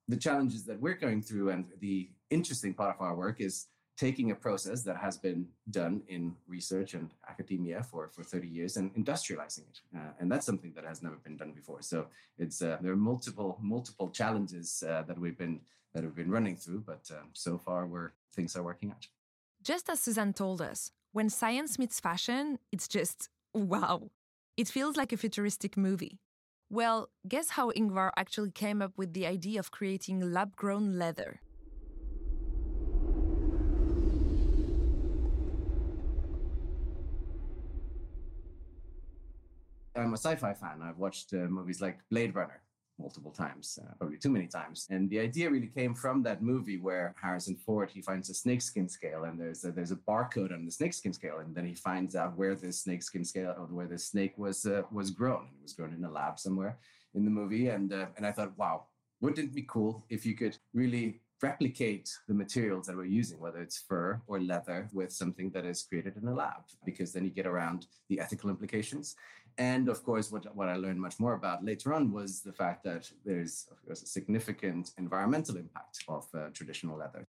the 0.09 0.17
challenges 0.17 0.65
that 0.65 0.81
we're 0.81 0.95
going 0.95 1.23
through 1.23 1.51
and 1.51 1.67
the 1.81 2.11
interesting 2.31 2.75
part 2.75 2.97
of 2.97 3.01
our 3.01 3.15
work 3.15 3.41
is 3.41 3.67
taking 3.97 4.31
a 4.31 4.35
process 4.35 4.83
that 4.83 4.97
has 4.97 5.17
been 5.17 5.47
done 5.71 6.03
in 6.09 6.35
research 6.49 6.95
and 6.95 7.11
academia 7.29 7.83
for, 7.83 8.09
for 8.09 8.25
30 8.25 8.49
years 8.49 8.77
and 8.77 8.93
industrializing 8.95 9.61
it. 9.69 9.81
Uh, 9.97 10.11
and 10.19 10.31
that's 10.31 10.45
something 10.45 10.73
that 10.75 10.85
has 10.85 11.03
never 11.03 11.17
been 11.17 11.37
done 11.37 11.53
before. 11.53 11.81
So 11.81 12.07
it's 12.37 12.61
uh, 12.61 12.79
there 12.81 12.93
are 12.93 12.97
multiple 12.97 13.59
multiple 13.61 14.11
challenges 14.11 14.83
uh, 14.87 15.03
that 15.07 15.19
we've 15.19 15.39
been 15.39 15.61
that 15.93 16.03
have 16.03 16.17
been 16.17 16.31
running 16.31 16.57
through, 16.57 16.83
but 16.85 17.09
um, 17.13 17.29
so 17.33 17.57
far 17.57 17.87
we're 17.87 18.13
things 18.35 18.57
are 18.57 18.65
working 18.65 18.91
out. 18.91 19.07
Just 19.63 19.89
as 19.89 20.01
Suzanne 20.01 20.33
told 20.33 20.61
us, 20.61 20.91
when 21.13 21.31
science 21.31 21.79
meets 21.79 22.01
fashion, 22.01 22.59
it's 22.73 22.89
just 22.89 23.29
wow. 23.55 24.11
It 24.57 24.69
feels 24.69 24.97
like 24.97 25.13
a 25.13 25.17
futuristic 25.17 25.77
movie. 25.77 26.19
Well, 26.71 27.11
guess 27.29 27.51
how 27.51 27.71
Ingvar 27.71 28.11
actually 28.17 28.51
came 28.51 28.83
up 28.83 28.93
with 28.97 29.13
the 29.13 29.27
idea 29.27 29.61
of 29.61 29.71
creating 29.71 30.33
lab 30.33 30.57
grown 30.57 30.99
leather? 30.99 31.41
I'm 39.97 40.13
a 40.13 40.17
sci 40.17 40.35
fi 40.37 40.53
fan. 40.55 40.83
I've 40.83 40.99
watched 40.99 41.33
uh, 41.33 41.49
movies 41.49 41.81
like 41.81 41.99
Blade 42.11 42.35
Runner 42.35 42.61
multiple 42.99 43.33
times, 43.33 43.79
uh, 43.83 43.93
probably 43.99 44.17
too 44.17 44.31
many 44.31 44.47
times. 44.47 44.87
And 44.91 45.11
the 45.11 45.19
idea 45.19 45.51
really 45.51 45.67
came 45.67 45.95
from 45.95 46.23
that 46.23 46.43
movie 46.43 46.79
where 46.79 47.15
Harrison 47.21 47.57
Ford 47.57 47.91
he 47.91 48.01
finds 48.01 48.31
a 48.31 48.35
snakeskin 48.35 48.89
scale 48.89 49.25
and 49.25 49.39
there's 49.39 49.65
a, 49.65 49.73
there's 49.73 49.91
a 49.91 49.97
barcode 49.97 50.53
on 50.53 50.65
the 50.65 50.71
snakeskin 50.71 51.13
scale, 51.13 51.39
and 51.39 51.55
then 51.55 51.67
he 51.67 51.75
finds 51.75 52.15
out 52.17 52.37
where 52.37 52.55
this 52.55 52.83
snakeskin 52.83 53.25
scale 53.25 53.55
or 53.59 53.67
where 53.67 53.89
the 53.89 53.99
snake 53.99 54.37
was 54.37 54.67
uh, 54.67 54.83
was 54.93 55.11
grown. 55.11 55.47
and 55.49 55.59
It 55.59 55.63
was 55.63 55.73
grown 55.73 55.95
in 55.95 56.05
a 56.05 56.11
lab 56.11 56.39
somewhere 56.39 56.79
in 57.15 57.25
the 57.25 57.31
movie, 57.31 57.69
and 57.69 57.93
uh, 57.93 58.07
and 58.17 58.27
I 58.27 58.33
thought, 58.33 58.57
wow, 58.59 58.87
wouldn't 59.21 59.49
it 59.49 59.55
be 59.55 59.67
cool 59.69 60.05
if 60.09 60.27
you 60.27 60.35
could 60.35 60.57
really 60.73 61.21
replicate 61.43 62.09
the 62.27 62.35
materials 62.35 62.87
that 62.87 62.97
we're 62.97 63.05
using, 63.05 63.39
whether 63.39 63.61
it's 63.61 63.85
fur 63.89 64.21
or 64.27 64.41
leather, 64.41 64.89
with 64.93 65.13
something 65.13 65.51
that 65.51 65.67
is 65.67 65.83
created 65.83 66.17
in 66.17 66.27
a 66.29 66.35
lab, 66.35 66.63
because 66.87 67.13
then 67.13 67.25
you 67.25 67.31
get 67.31 67.47
around 67.47 67.87
the 68.09 68.19
ethical 68.21 68.49
implications. 68.51 69.17
And 69.59 69.89
of 69.89 70.03
course, 70.03 70.33
what, 70.33 70.55
what 70.57 70.69
I 70.69 70.77
learned 70.77 71.01
much 71.01 71.21
more 71.21 71.35
about 71.35 71.65
later 71.65 71.95
on 71.95 72.13
was 72.13 72.41
the 72.41 72.53
fact 72.53 72.83
that 72.85 73.11
there's, 73.25 73.67
of 73.71 73.85
course, 73.85 74.03
a 74.03 74.07
significant 74.07 74.91
environmental 74.99 75.57
impact 75.57 76.03
of 76.09 76.27
uh, 76.35 76.49
traditional 76.53 76.99
leather. 76.99 77.27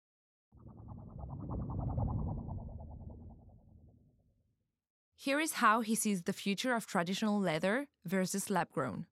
Here 5.15 5.39
is 5.39 5.53
how 5.53 5.81
he 5.81 5.95
sees 5.95 6.23
the 6.23 6.33
future 6.33 6.73
of 6.73 6.87
traditional 6.87 7.39
leather 7.39 7.87
versus 8.05 8.49
lab 8.49 8.71
grown. 8.71 9.05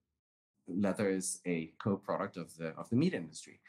Leather 0.67 1.10
is 1.10 1.39
a 1.46 1.72
co 1.80 1.96
product 1.98 2.36
of 2.38 2.56
the, 2.58 2.70
of 2.78 2.89
the 2.89 2.96
meat 2.96 3.13
industry. 3.13 3.60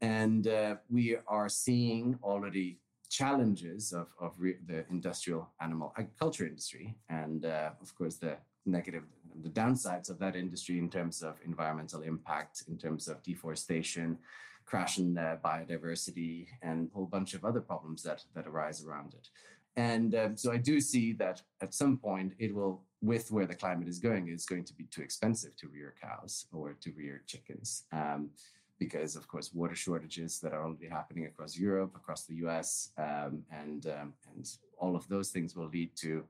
And 0.00 0.46
uh, 0.46 0.76
we 0.90 1.16
are 1.26 1.48
seeing 1.48 2.18
already 2.22 2.80
challenges 3.08 3.92
of, 3.92 4.08
of 4.20 4.34
re- 4.38 4.56
the 4.66 4.84
industrial 4.90 5.50
animal 5.60 5.92
agriculture 5.96 6.46
industry. 6.46 6.96
And 7.08 7.44
uh, 7.44 7.70
of 7.80 7.94
course, 7.94 8.16
the 8.16 8.36
negative, 8.66 9.04
the 9.42 9.48
downsides 9.48 10.10
of 10.10 10.18
that 10.18 10.36
industry 10.36 10.78
in 10.78 10.88
terms 10.88 11.22
of 11.22 11.38
environmental 11.44 12.02
impact, 12.02 12.64
in 12.68 12.76
terms 12.76 13.08
of 13.08 13.22
deforestation, 13.22 14.18
crash 14.64 14.98
in 14.98 15.16
uh, 15.16 15.36
biodiversity, 15.44 16.48
and 16.62 16.88
a 16.90 16.94
whole 16.94 17.06
bunch 17.06 17.34
of 17.34 17.44
other 17.44 17.60
problems 17.60 18.02
that, 18.02 18.24
that 18.34 18.46
arise 18.46 18.84
around 18.84 19.14
it. 19.14 19.28
And 19.76 20.14
um, 20.14 20.36
so 20.36 20.52
I 20.52 20.56
do 20.56 20.80
see 20.80 21.12
that 21.14 21.42
at 21.60 21.74
some 21.74 21.98
point 21.98 22.32
it 22.38 22.54
will, 22.54 22.82
with 23.02 23.30
where 23.30 23.46
the 23.46 23.54
climate 23.54 23.88
is 23.88 23.98
going, 23.98 24.28
it's 24.28 24.46
going 24.46 24.64
to 24.64 24.74
be 24.74 24.84
too 24.84 25.02
expensive 25.02 25.54
to 25.56 25.68
rear 25.68 25.94
cows 26.02 26.46
or 26.52 26.74
to 26.80 26.92
rear 26.92 27.22
chickens. 27.26 27.84
Um, 27.92 28.30
because, 28.78 29.16
of 29.16 29.26
course, 29.26 29.54
water 29.54 29.74
shortages 29.74 30.38
that 30.40 30.52
are 30.52 30.64
already 30.64 30.88
happening 30.88 31.24
across 31.26 31.56
Europe, 31.56 31.92
across 31.96 32.24
the 32.24 32.34
US, 32.46 32.90
um, 32.98 33.42
and, 33.50 33.86
um, 33.86 34.12
and 34.34 34.50
all 34.78 34.96
of 34.96 35.08
those 35.08 35.30
things 35.30 35.56
will 35.56 35.68
lead 35.68 35.96
to 35.96 36.24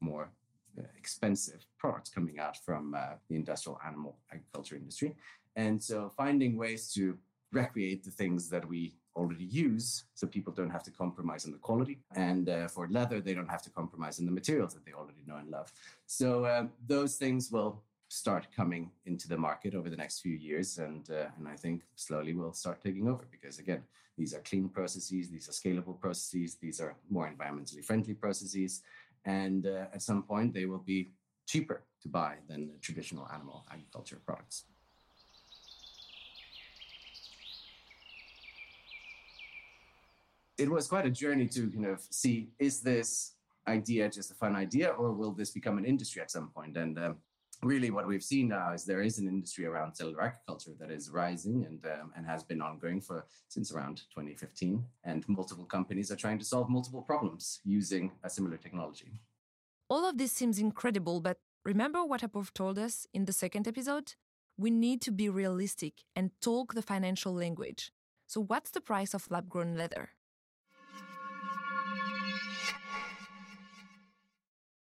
more 0.00 0.28
expensive 0.96 1.64
products 1.78 2.10
coming 2.10 2.38
out 2.38 2.56
from 2.56 2.94
uh, 2.94 3.14
the 3.28 3.36
industrial 3.36 3.78
animal 3.86 4.16
agriculture 4.32 4.76
industry. 4.76 5.14
And 5.56 5.82
so 5.82 6.10
finding 6.16 6.56
ways 6.56 6.92
to 6.94 7.18
recreate 7.52 8.04
the 8.04 8.10
things 8.10 8.48
that 8.50 8.66
we 8.68 8.94
already 9.16 9.44
use 9.44 10.04
so 10.14 10.26
people 10.26 10.52
don't 10.52 10.70
have 10.70 10.82
to 10.82 10.90
compromise 10.90 11.46
on 11.46 11.52
the 11.52 11.58
quality. 11.58 11.98
And 12.14 12.48
uh, 12.48 12.68
for 12.68 12.86
leather, 12.88 13.20
they 13.20 13.34
don't 13.34 13.50
have 13.50 13.62
to 13.62 13.70
compromise 13.70 14.18
on 14.20 14.26
the 14.26 14.32
materials 14.32 14.74
that 14.74 14.84
they 14.84 14.92
already 14.92 15.22
know 15.26 15.36
and 15.36 15.50
love. 15.50 15.72
So 16.06 16.44
uh, 16.44 16.66
those 16.86 17.16
things 17.16 17.50
will 17.50 17.82
start 18.08 18.46
coming 18.54 18.90
into 19.06 19.26
the 19.28 19.36
market 19.36 19.74
over 19.74 19.88
the 19.90 19.96
next 19.96 20.20
few 20.20 20.34
years. 20.34 20.78
And, 20.78 21.08
uh, 21.10 21.26
and 21.38 21.48
I 21.48 21.56
think 21.56 21.82
slowly 21.96 22.34
we'll 22.34 22.52
start 22.52 22.82
taking 22.82 23.08
over 23.08 23.26
because, 23.30 23.58
again, 23.58 23.82
these 24.16 24.32
are 24.34 24.40
clean 24.40 24.68
processes, 24.68 25.28
these 25.28 25.48
are 25.48 25.52
scalable 25.52 25.98
processes, 25.98 26.54
these 26.54 26.80
are 26.80 26.94
more 27.10 27.30
environmentally 27.30 27.84
friendly 27.84 28.14
processes. 28.14 28.82
And 29.26 29.66
uh, 29.66 29.86
at 29.92 30.02
some 30.02 30.22
point, 30.22 30.54
they 30.54 30.64
will 30.64 30.84
be 30.86 31.10
cheaper 31.46 31.82
to 32.02 32.08
buy 32.08 32.36
than 32.48 32.70
traditional 32.80 33.28
animal 33.34 33.66
agriculture 33.70 34.20
products. 34.24 34.64
It 40.56 40.70
was 40.70 40.88
quite 40.88 41.04
a 41.04 41.10
journey 41.10 41.48
to 41.48 41.70
kind 41.70 41.86
of 41.86 42.00
see 42.08 42.48
is 42.58 42.80
this 42.80 43.34
idea 43.68 44.08
just 44.08 44.30
a 44.30 44.34
fun 44.34 44.56
idea 44.56 44.88
or 44.90 45.12
will 45.12 45.32
this 45.32 45.50
become 45.50 45.76
an 45.76 45.84
industry 45.84 46.22
at 46.22 46.30
some 46.30 46.48
point? 46.48 46.76
And 46.76 46.98
um, 46.98 47.16
really 47.62 47.90
what 47.90 48.06
we've 48.06 48.22
seen 48.22 48.48
now 48.48 48.72
is 48.72 48.84
there 48.84 49.02
is 49.02 49.18
an 49.18 49.26
industry 49.28 49.66
around 49.66 49.94
cellular 49.94 50.22
agriculture 50.22 50.72
that 50.78 50.90
is 50.90 51.10
rising 51.10 51.64
and 51.64 51.84
um, 51.86 52.12
and 52.16 52.26
has 52.26 52.42
been 52.42 52.60
ongoing 52.60 53.00
for 53.00 53.26
since 53.48 53.72
around 53.72 54.02
2015 54.14 54.84
and 55.04 55.28
multiple 55.28 55.64
companies 55.64 56.10
are 56.10 56.16
trying 56.16 56.38
to 56.38 56.44
solve 56.44 56.68
multiple 56.68 57.02
problems 57.02 57.60
using 57.64 58.12
a 58.24 58.30
similar 58.30 58.56
technology. 58.56 59.20
All 59.88 60.08
of 60.08 60.18
this 60.18 60.32
seems 60.32 60.58
incredible 60.58 61.20
but 61.20 61.38
remember 61.64 62.04
what 62.04 62.22
Apov 62.22 62.52
told 62.52 62.78
us 62.78 63.06
in 63.14 63.24
the 63.24 63.32
second 63.32 63.66
episode? 63.66 64.14
We 64.58 64.70
need 64.70 65.00
to 65.02 65.10
be 65.10 65.28
realistic 65.28 66.04
and 66.14 66.30
talk 66.40 66.74
the 66.74 66.82
financial 66.82 67.32
language. 67.34 67.92
So 68.26 68.40
what's 68.40 68.70
the 68.70 68.80
price 68.80 69.14
of 69.14 69.30
lab 69.30 69.48
grown 69.48 69.76
leather 69.76 70.10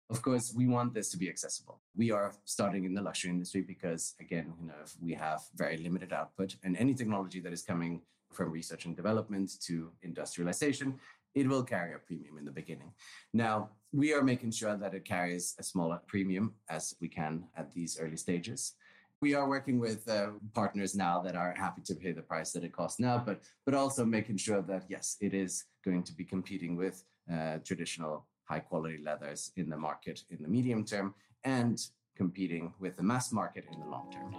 Of 0.10 0.24
course, 0.24 0.52
we 0.56 0.68
want 0.68 0.96
this 0.96 1.12
to 1.12 1.18
be 1.18 1.30
accessible. 1.30 1.82
We 1.96 2.10
are 2.10 2.34
starting 2.46 2.84
in 2.84 2.96
the 2.96 3.02
luxury 3.02 3.30
industry 3.30 3.62
because, 3.62 4.16
again, 4.20 4.54
you 4.60 4.68
know, 4.68 4.74
we 5.00 5.14
have 5.14 5.42
very 5.56 5.78
limited 5.78 6.14
output, 6.14 6.56
and 6.64 6.76
any 6.78 6.96
technology 6.96 7.40
that 7.42 7.54
is 7.54 7.62
coming 7.62 8.02
from 8.32 8.52
research 8.52 8.86
and 8.86 8.96
development 8.96 9.52
to 9.68 9.92
industrialization, 10.02 11.00
it 11.36 11.48
will 11.48 11.64
carry 11.64 11.94
a 11.94 12.00
premium 12.00 12.40
in 12.40 12.46
the 12.46 12.52
beginning. 12.52 12.92
Now, 13.34 13.70
we 13.92 14.14
are 14.14 14.24
making 14.24 14.52
sure 14.52 14.76
that 14.76 14.96
it 14.96 15.06
carries 15.06 15.56
a 15.60 15.64
smaller 15.64 16.02
premium 16.08 16.56
as 16.70 16.96
we 17.00 17.08
can 17.08 17.44
at 17.56 17.72
these 17.72 18.00
early 18.00 18.18
stages. 18.18 18.74
We 19.22 19.36
are 19.36 19.48
working 19.48 19.80
with 19.80 20.10
uh, 20.10 20.32
partners 20.56 20.96
now 20.96 21.22
that 21.22 21.36
are 21.36 21.54
happy 21.56 21.82
to 21.84 21.94
pay 21.94 22.14
the 22.14 22.22
price 22.24 22.52
that 22.54 22.64
it 22.64 22.72
costs 22.72 23.00
now, 23.00 23.22
but 23.24 23.42
but 23.66 23.76
also 23.76 24.06
making 24.06 24.38
sure 24.38 24.62
that 24.64 24.86
yes, 24.90 25.18
it 25.22 25.34
is 25.36 25.66
going 25.86 26.04
to 26.04 26.14
be 26.14 26.24
competing 26.24 26.76
with 26.76 27.04
uh, 27.32 27.58
traditional 27.64 28.26
high 28.50 28.60
quality 28.60 28.98
leathers 29.04 29.52
in 29.56 29.70
the 29.70 29.78
market 29.78 30.24
in 30.30 30.42
the 30.42 30.48
medium 30.48 30.84
term 30.84 31.14
and 31.44 31.88
competing 32.16 32.74
with 32.80 32.98
the 32.98 33.04
mass 33.04 33.32
market 33.32 33.66
in 33.72 33.80
the 33.80 33.86
long 33.86 34.12
term. 34.12 34.36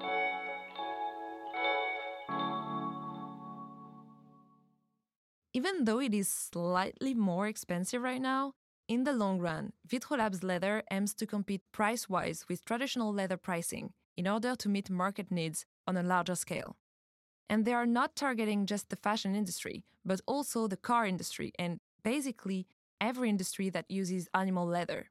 Even 5.52 5.84
though 5.84 6.00
it 6.00 6.14
is 6.14 6.28
slightly 6.28 7.14
more 7.14 7.46
expensive 7.46 8.02
right 8.02 8.20
now, 8.20 8.52
in 8.88 9.04
the 9.04 9.12
long 9.12 9.38
run, 9.38 9.72
Vitrolabs' 9.88 10.42
leather 10.42 10.82
aims 10.90 11.14
to 11.14 11.26
compete 11.26 11.62
price 11.72 12.08
wise 12.08 12.44
with 12.48 12.64
traditional 12.64 13.12
leather 13.12 13.36
pricing 13.36 13.92
in 14.16 14.26
order 14.26 14.54
to 14.56 14.68
meet 14.68 14.90
market 14.90 15.30
needs 15.30 15.64
on 15.86 15.96
a 15.96 16.02
larger 16.02 16.34
scale. 16.34 16.76
And 17.48 17.64
they 17.64 17.72
are 17.72 17.86
not 17.86 18.16
targeting 18.16 18.66
just 18.66 18.90
the 18.90 18.96
fashion 18.96 19.34
industry, 19.34 19.84
but 20.04 20.20
also 20.26 20.66
the 20.66 20.76
car 20.76 21.06
industry 21.06 21.52
and 21.58 21.80
basically 22.04 22.66
every 23.00 23.28
industry 23.28 23.70
that 23.70 23.90
uses 23.90 24.28
animal 24.34 24.66
leather. 24.66 25.10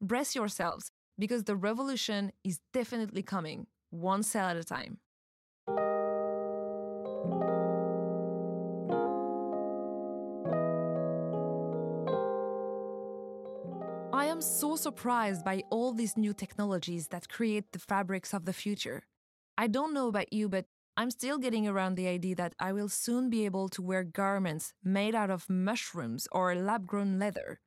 Brace 0.00 0.34
yourselves, 0.34 0.90
because 1.18 1.44
the 1.44 1.56
revolution 1.56 2.32
is 2.42 2.60
definitely 2.72 3.22
coming, 3.22 3.66
one 3.90 4.22
cell 4.22 4.48
at 4.48 4.56
a 4.56 4.64
time. 4.64 4.98
I 14.12 14.26
am 14.26 14.40
so 14.40 14.76
surprised 14.76 15.44
by 15.44 15.62
all 15.70 15.92
these 15.92 16.16
new 16.16 16.32
technologies 16.32 17.08
that 17.08 17.28
create 17.28 17.72
the 17.72 17.78
fabrics 17.78 18.34
of 18.34 18.44
the 18.44 18.52
future. 18.52 19.04
I 19.56 19.66
don't 19.66 19.94
know 19.94 20.08
about 20.08 20.32
you, 20.32 20.48
but 20.48 20.66
I'm 20.94 21.10
still 21.10 21.38
getting 21.38 21.66
around 21.66 21.94
the 21.94 22.06
idea 22.06 22.34
that 22.34 22.54
I 22.58 22.72
will 22.72 22.90
soon 22.90 23.30
be 23.30 23.46
able 23.46 23.70
to 23.70 23.80
wear 23.80 24.04
garments 24.04 24.74
made 24.84 25.14
out 25.14 25.30
of 25.30 25.48
mushrooms 25.48 26.28
or 26.30 26.54
lab 26.54 26.86
grown 26.86 27.18
leather. 27.18 27.60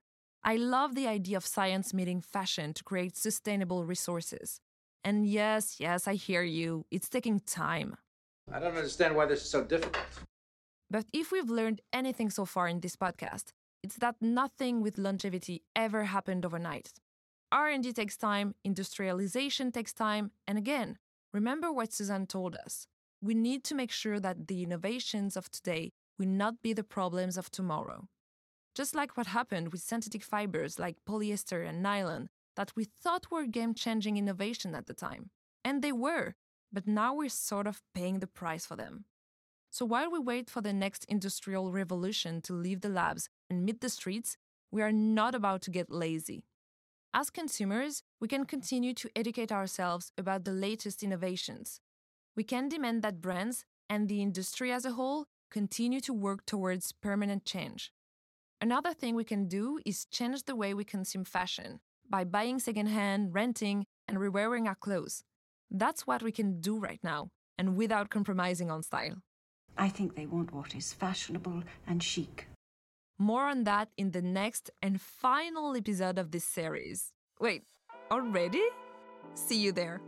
I 0.43 0.57
love 0.57 0.93
the 0.93 1.07
idea 1.07 1.37
of 1.37 1.45
science 1.45 1.91
meeting 1.91 2.21
fashion 2.21 2.71
to 2.75 2.83
create 2.83 3.17
sustainable 3.17 3.83
resources. 3.83 4.61
And 5.03 5.25
yes, 5.25 5.77
yes, 5.79 6.07
I 6.07 6.13
hear 6.13 6.43
you, 6.43 6.85
it's 6.91 7.09
taking 7.09 7.39
time. 7.39 7.97
I 8.51 8.59
don't 8.59 8.75
understand 8.75 9.15
why 9.15 9.25
this 9.25 9.41
is 9.41 9.49
so 9.49 9.63
difficult. 9.63 10.05
But 10.91 11.05
if 11.11 11.31
we've 11.31 11.49
learned 11.49 11.81
anything 11.91 12.29
so 12.29 12.45
far 12.45 12.67
in 12.67 12.79
this 12.79 12.95
podcast, 12.95 13.45
it's 13.81 13.95
that 13.97 14.17
nothing 14.21 14.81
with 14.81 14.99
longevity 14.99 15.63
ever 15.75 16.03
happened 16.03 16.45
overnight. 16.45 16.93
R&D 17.51 17.91
takes 17.93 18.17
time, 18.17 18.53
industrialization 18.63 19.71
takes 19.71 19.93
time, 19.93 20.29
and 20.47 20.59
again, 20.59 20.99
remember 21.33 21.71
what 21.71 21.91
Suzanne 21.91 22.27
told 22.27 22.55
us 22.55 22.87
we 23.21 23.33
need 23.33 23.63
to 23.65 23.75
make 23.75 23.91
sure 23.91 24.19
that 24.19 24.47
the 24.47 24.63
innovations 24.63 25.35
of 25.35 25.49
today 25.51 25.91
will 26.17 26.27
not 26.27 26.61
be 26.61 26.73
the 26.73 26.83
problems 26.83 27.37
of 27.37 27.51
tomorrow. 27.51 28.07
Just 28.73 28.95
like 28.95 29.15
what 29.15 29.27
happened 29.27 29.71
with 29.71 29.81
synthetic 29.81 30.23
fibers 30.23 30.79
like 30.79 30.97
polyester 31.07 31.67
and 31.67 31.81
nylon 31.81 32.29
that 32.55 32.73
we 32.75 32.85
thought 32.85 33.31
were 33.31 33.45
game 33.45 33.73
changing 33.73 34.17
innovation 34.17 34.75
at 34.75 34.85
the 34.85 34.93
time. 34.93 35.29
And 35.63 35.81
they 35.81 35.91
were, 35.91 36.35
but 36.71 36.87
now 36.87 37.13
we're 37.13 37.29
sort 37.29 37.67
of 37.67 37.81
paying 37.93 38.19
the 38.19 38.27
price 38.27 38.65
for 38.65 38.75
them. 38.75 39.05
So 39.71 39.85
while 39.85 40.09
we 40.09 40.19
wait 40.19 40.49
for 40.49 40.61
the 40.61 40.73
next 40.73 41.05
industrial 41.05 41.71
revolution 41.71 42.41
to 42.43 42.53
leave 42.53 42.81
the 42.81 42.89
labs 42.89 43.27
and 43.49 43.65
meet 43.65 43.81
the 43.81 43.89
streets, 43.89 44.37
we 44.71 44.81
are 44.81 44.91
not 44.91 45.35
about 45.35 45.61
to 45.63 45.71
get 45.71 45.91
lazy. 45.91 46.43
As 47.13 47.29
consumers, 47.29 48.03
we 48.19 48.27
can 48.27 48.45
continue 48.45 48.93
to 48.93 49.09
educate 49.15 49.51
ourselves 49.51 50.11
about 50.17 50.43
the 50.43 50.51
latest 50.51 51.01
innovations, 51.01 51.79
we 52.35 52.43
can 52.43 52.69
demand 52.69 53.01
that 53.01 53.21
brands 53.21 53.65
and 53.89 54.07
the 54.07 54.21
industry 54.21 54.71
as 54.71 54.85
a 54.85 54.91
whole 54.91 55.25
continue 55.51 56.01
to 56.01 56.13
work 56.13 56.45
towards 56.45 56.91
permanent 56.91 57.45
change. 57.45 57.91
Another 58.61 58.93
thing 58.93 59.15
we 59.15 59.23
can 59.23 59.47
do 59.47 59.79
is 59.85 60.05
change 60.05 60.43
the 60.43 60.55
way 60.55 60.73
we 60.73 60.83
consume 60.83 61.23
fashion 61.23 61.79
by 62.09 62.23
buying 62.23 62.59
secondhand, 62.59 63.33
renting, 63.33 63.85
and 64.07 64.17
rewearing 64.17 64.67
our 64.67 64.75
clothes. 64.75 65.23
That's 65.71 66.05
what 66.07 66.23
we 66.23 66.31
can 66.31 66.61
do 66.61 66.77
right 66.77 66.99
now, 67.03 67.29
and 67.57 67.75
without 67.75 68.09
compromising 68.09 68.69
on 68.69 68.83
style. 68.83 69.17
I 69.77 69.89
think 69.89 70.15
they 70.15 70.25
want 70.25 70.53
what 70.53 70.75
is 70.75 70.93
fashionable 70.93 71.63
and 71.87 72.01
chic. 72.01 72.47
More 73.17 73.47
on 73.47 73.63
that 73.63 73.89
in 73.97 74.11
the 74.11 74.21
next 74.21 74.69
and 74.81 75.01
final 75.01 75.75
episode 75.75 76.17
of 76.17 76.31
this 76.31 76.45
series. 76.45 77.11
Wait, 77.39 77.63
already? 78.11 78.63
See 79.33 79.57
you 79.57 79.71
there. 79.71 80.01